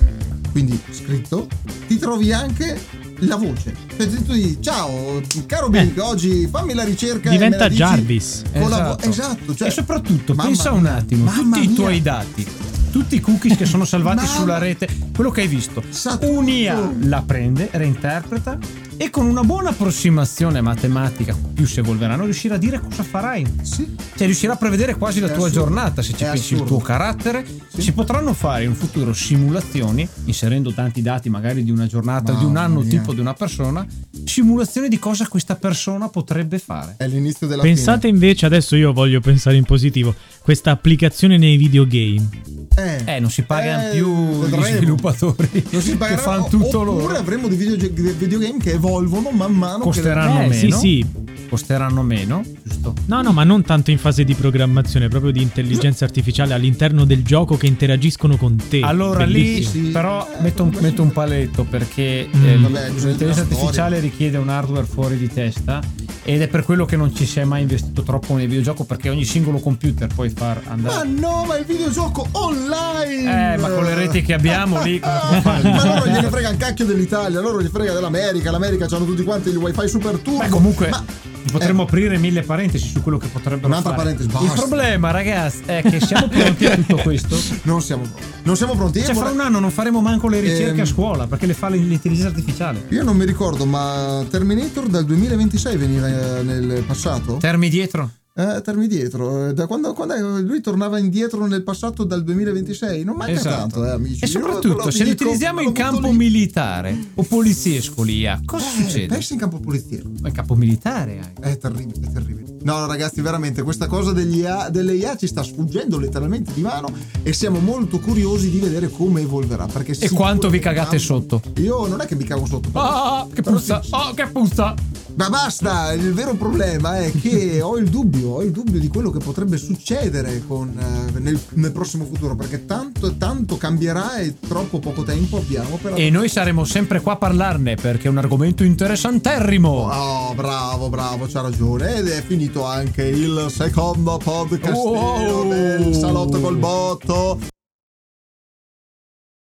quindi 0.53 0.79
scritto, 0.91 1.47
ti 1.87 1.99
trovi 1.99 2.33
anche 2.33 2.79
la 3.23 3.37
voce. 3.37 3.75
Cioè 3.97 4.07
tu 4.09 4.33
dici, 4.33 4.59
ciao, 4.61 5.21
caro 5.47 5.69
Bing, 5.69 5.97
oggi 5.99 6.47
fammi 6.51 6.73
la 6.75 6.85
ricerca. 6.85 7.31
Diventa 7.31 7.69
Jarvis. 7.69 8.43
Con 8.53 8.71
la 8.71 8.83
vo- 8.83 8.99
Esatto. 8.99 9.09
esatto 9.09 9.55
cioè, 9.55 9.69
e 9.69 9.71
soprattutto, 9.71 10.35
pensa 10.35 10.73
un 10.73 10.87
attimo, 10.87 11.31
tutti 11.31 11.63
i 11.63 11.67
mia. 11.67 11.75
tuoi 11.77 12.03
dati, 12.03 12.47
tutti 12.91 13.17
i 13.17 13.21
cookies 13.21 13.57
che 13.57 13.67
sono 13.67 13.85
salvati 13.85 14.25
Mamma- 14.25 14.29
sulla 14.29 14.59
rete, 14.59 14.89
quello 15.15 15.31
che 15.31 15.43
hai 15.43 15.49
visto, 15.49 15.83
un'IA 16.21 16.93
la 17.03 17.23
prende, 17.23 17.69
reinterpreta 17.73 18.59
e 19.01 19.11
con 19.11 19.27
una 19.27 19.43
buona 19.45 19.69
approssimazione 19.71 20.61
matematica, 20.61 21.37
più 21.55 21.67
si 21.67 21.79
evolveranno, 21.79 22.25
riuscirà 22.25 22.57
a 22.57 22.59
dire 22.59 22.81
cosa 22.81 23.03
farai. 23.05 23.47
Sì. 23.63 23.95
Cioè 24.17 24.27
riuscirà 24.27 24.55
a 24.55 24.57
prevedere 24.57 24.97
quasi 24.97 25.21
la 25.21 25.27
È 25.29 25.33
tua 25.33 25.47
assurdo. 25.47 25.67
giornata, 25.67 26.03
se 26.03 26.15
ci 26.15 26.25
È 26.25 26.31
pensi 26.31 26.55
il 26.55 26.65
tuo 26.65 26.79
carattere. 26.79 27.47
Sì. 27.69 27.83
Si 27.83 27.93
potranno 27.93 28.33
fare 28.35 28.65
in 28.65 28.75
futuro 28.75 29.13
simulazioni, 29.13 30.09
inserendo 30.25 30.73
tanti 30.73 31.01
dati 31.01 31.29
magari 31.31 31.63
di 31.63 31.71
una 31.71 31.87
giornata, 31.87 32.33
di 32.33 32.45
un 32.45 32.53
Mamma 32.53 32.65
anno 32.67 32.81
mia. 32.81 32.89
tipo 32.91 33.13
di 33.13 33.21
una 33.21 33.35
persona, 33.35 33.87
simulazioni 34.25 34.89
di 34.89 34.99
cosa 34.99 35.29
questa 35.29 35.55
persona 35.55 36.09
potrebbe 36.09 36.59
fare. 36.59 36.95
È 36.99 37.07
l'inizio 37.07 37.47
della 37.47 37.63
Pensate 37.63 38.09
invece, 38.09 38.47
adesso 38.47 38.75
io 38.75 38.93
voglio 38.93 39.21
pensare 39.21 39.55
in 39.57 39.65
positivo, 39.65 40.13
questa 40.43 40.73
applicazione 40.73 41.39
nei 41.39 41.57
videogame. 41.57 42.29
Fine. 42.79 43.17
Eh, 43.17 43.21
non 43.21 43.31
si 43.31 43.43
pagano 43.43 43.89
Eh, 43.89 43.91
più 43.93 44.07
gli 44.15 44.39
vedremo. 44.41 44.65
sviluppatori 44.67 45.67
Non 45.71 45.83
si 45.83 45.91
che 45.91 45.97
pagheranno, 45.97 46.23
fanno 46.23 46.47
tutto 46.49 46.81
oppure 46.81 46.85
loro. 46.85 47.17
avremo 47.17 47.49
dei, 47.49 47.57
videogiochi- 47.57 48.03
dei 48.03 48.13
videogame 48.13 48.59
che 48.59 48.73
evolvono 48.73 49.31
man 49.31 49.53
mano. 49.53 49.85
Costeranno 49.85 50.43
Eh, 50.43 50.53
sì, 50.53 50.65
meno. 50.67 50.79
sì. 50.79 51.07
Costeranno 51.49 52.03
meno, 52.03 52.43
giusto? 52.63 52.95
No, 53.07 53.23
no, 53.23 53.33
ma 53.33 53.43
non 53.45 53.63
tanto 53.63 53.91
in 53.91 53.99
fase 53.99 54.25
di 54.25 54.35
programmazione, 54.35 55.09
proprio 55.09 55.31
di 55.33 55.41
intelligenza 55.43 56.05
artificiale 56.05 56.53
all'interno 56.55 57.05
del 57.05 57.23
gioco 57.25 57.57
che 57.57 57.67
interagiscono 57.67 58.37
con 58.37 58.57
te. 58.69 58.81
Allora 58.81 59.25
lì 59.25 59.43
Bellissimo. 59.43 59.87
Sì. 59.87 59.91
però 59.93 60.29
metto 60.41 60.63
un, 60.65 60.77
metto 60.81 61.03
un 61.03 61.13
paletto 61.13 61.65
perché 61.65 62.29
Mm. 62.35 62.45
eh, 62.47 62.57
Vabbè, 62.59 62.89
l'intelligenza 62.91 63.41
artificiale 63.43 64.01
richiede 64.01 64.37
un 64.39 64.49
hardware 64.49 64.87
fuori 64.87 65.17
di 65.17 65.29
testa 65.29 65.81
Ed 66.25 66.43
è 66.43 66.49
per 66.49 66.63
quello 66.65 66.85
che 66.85 66.97
non 66.97 67.15
ci 67.15 67.25
si 67.25 67.39
è 67.41 67.45
mai 67.45 67.63
investito 67.63 68.03
troppo 68.03 68.35
nel 68.37 68.47
videogioco 68.49 68.85
perché 68.85 69.09
ogni 69.09 69.25
singolo 69.25 69.59
computer 69.61 70.09
puoi 70.15 70.29
far 70.31 70.61
Ma 70.67 70.73
andare. 70.73 71.09
no, 71.09 71.45
ma 71.47 71.57
il 71.57 71.65
videogioco 71.65 72.27
online! 72.33 73.55
Eh, 73.55 73.57
ma 73.57 73.69
con 73.71 73.85
le 73.85 73.95
reti 73.95 74.21
che 74.23 74.35
abbiamo 74.35 74.83
lì? 74.83 75.01
Ma 75.03 75.61
loro 75.63 76.07
gliene 76.07 76.29
frega 76.29 76.51
un 76.51 76.57
cacchio 76.57 76.85
dell'Italia, 76.85 77.41
loro 77.41 77.63
gli 77.63 77.69
frega 77.69 77.93
dell'America, 77.95 78.51
l'America 78.51 78.87
hanno 78.91 79.05
tutti 79.07 79.23
quanti 79.25 79.49
il 79.49 79.57
wifi 79.57 79.89
super 79.89 80.17
turbo. 80.19 80.41
Beh, 80.41 80.49
comunque 80.49 80.89
Ma- 80.91 81.05
potremmo 81.51 81.83
aprire 81.83 82.19
mille 82.19 82.43
parentesi 82.43 82.89
su 82.89 83.03
quello 83.03 83.19
che 83.19 83.29
potrebbero 83.29 83.67
Un'altra 83.69 83.91
fare. 83.91 84.03
parentesi, 84.03 84.29
Il 84.29 84.35
basta. 84.47 84.61
problema, 84.67 85.11
ragazzi, 85.11 85.63
è 85.67 85.83
che 85.83 86.01
siamo 86.01 86.29
pronti 86.29 86.67
a 86.67 86.75
tutto 86.77 86.97
questo. 86.97 87.37
non 87.65 87.81
siamo 87.83 88.03
pronti. 88.03 88.23
Non 88.43 88.57
siamo 88.57 88.75
pronti. 88.75 88.99
Io 88.99 89.05
Cioè, 89.05 89.15
fra 89.15 89.25
vorrei- 89.25 89.39
un 89.41 89.45
anno 89.47 89.59
non 89.61 89.71
faremo 89.71 90.01
manco 90.01 90.29
le 90.29 90.41
ricerche 90.41 90.75
Ehm. 90.75 90.81
a 90.81 90.85
scuola 90.87 91.27
perché 91.27 91.47
le 91.47 91.55
fa 91.55 91.69
l'intelligenza 91.69 92.29
artificiale. 92.29 92.87
Io 92.91 93.03
non 93.03 93.17
mi 93.17 93.25
ricordo, 93.25 93.65
ma 93.67 94.25
Terminator 94.29 94.87
dal 94.89 95.05
2026 95.05 95.77
veniva 95.77 96.07
eh, 96.09 96.43
nel 96.43 96.83
passato? 96.87 97.37
Termi 97.37 97.69
dietro. 97.69 98.11
Eh, 98.39 98.61
termi 98.63 98.87
dietro. 98.87 99.49
Eh, 99.49 99.53
Da 99.53 99.67
quando, 99.67 99.93
quando 99.95 100.15
lui 100.41 100.61
tornava 100.61 100.99
indietro 101.01 101.45
nel 101.47 101.65
passato 101.65 102.05
dal 102.05 102.23
2026? 102.23 103.03
Non 103.03 103.17
manca 103.17 103.33
Esatto. 103.33 103.57
tanto, 103.57 103.85
eh, 103.85 103.91
amici. 103.91 104.23
E 104.23 104.27
soprattutto, 104.29 104.85
lo 104.85 104.91
se 104.93 105.03
li 105.03 105.11
dico, 105.11 105.25
utilizziamo 105.25 105.59
in 105.61 105.67
lo 105.67 105.73
campo 105.73 106.09
lì. 106.11 106.17
militare 106.17 106.97
o 107.15 107.23
poliziesco 107.25 108.03
lì, 108.05 108.25
ah, 108.29 108.41
cosa 108.45 108.65
Eh, 108.67 108.83
succede? 108.83 109.07
Pensa 109.09 109.33
in 109.33 109.41
campo 109.41 109.59
poliziesco. 109.59 110.09
Ma 110.21 110.29
in 110.29 110.35
campo 110.35 110.55
militare 110.55 111.19
anche. 111.21 111.51
È 111.51 111.59
terribile, 111.59 112.07
è 112.07 112.13
terribile. 112.13 112.47
No, 112.63 112.87
ragazzi, 112.87 113.21
veramente 113.23 113.63
questa 113.63 113.89
cosa 113.89 114.13
degli 114.13 114.39
IA, 114.39 114.69
delle 114.69 114.95
IA 114.95 115.17
ci 115.17 115.27
sta 115.27 115.43
sfuggendo 115.43 115.99
letteralmente 115.99 116.53
di 116.55 116.61
mano 116.61 116.93
e 117.25 117.33
siamo 117.33 117.59
molto 117.59 117.99
curiosi 117.99 118.51
di 118.51 118.59
vedere 118.61 118.89
come 118.89 119.21
evolverà. 119.23 119.67
Perché 119.67 119.97
E 119.99 120.11
quanto 120.11 120.49
vi 120.49 120.61
cagate 120.61 120.99
sicuramente- 120.99 121.39
sotto? 121.49 121.61
Io 121.61 121.87
non 121.89 122.01
è 122.01 122.07
che 122.07 122.15
mi 122.15 122.23
cago 122.25 122.47
sotto. 122.47 122.69
però- 122.71 122.85
Ah, 122.85 123.27
che 123.33 123.43
puzza! 123.43 123.83
sì. 123.83 123.91
Oh, 123.93 124.15
che 124.15 124.27
puzza! 124.29 124.75
Ma 125.19 125.29
basta, 125.31 125.93
il 125.95 126.13
vero 126.15 126.35
problema 126.35 126.99
è 126.99 127.11
che 127.11 127.59
ho 127.61 127.77
il 127.77 127.91
dubbio, 127.91 128.35
ho 128.35 128.43
il 128.43 128.53
dubbio 128.53 128.79
di 128.79 128.87
quello 128.87 129.11
che 129.11 129.19
potrebbe 129.19 129.57
succedere 129.57 130.45
con, 130.47 130.69
eh, 130.79 131.19
nel, 131.19 131.37
nel 131.55 131.73
prossimo 131.73 132.05
futuro, 132.05 132.37
perché 132.37 132.67
tanto, 132.67 133.17
tanto 133.17 133.57
cambierà 133.57 134.19
e 134.19 134.37
troppo 134.39 134.79
poco 134.79 135.03
tempo 135.03 135.39
abbiamo 135.39 135.77
per... 135.83 135.95
E 135.97 136.09
noi 136.11 136.29
saremo 136.29 136.63
sempre 136.65 137.01
qua 137.01 137.15
a 137.15 137.17
parlarne 137.17 137.75
perché 137.75 138.07
è 138.07 138.11
un 138.11 138.19
argomento 138.19 138.63
interessanterrimo. 138.63 139.69
Oh, 139.91 140.35
bravo, 140.35 140.89
bravo, 140.89 141.27
c'ha 141.27 141.41
ragione. 141.41 141.97
Ed 141.97 142.07
è 142.07 142.23
finito 142.23 142.65
anche 142.65 143.03
il 143.03 143.49
secondo 143.51 144.19
podcast 144.23 144.77
Wow. 144.85 145.49
del 145.49 145.95
salotto 145.97 146.39
col 146.41 146.59
botto. 146.59 147.41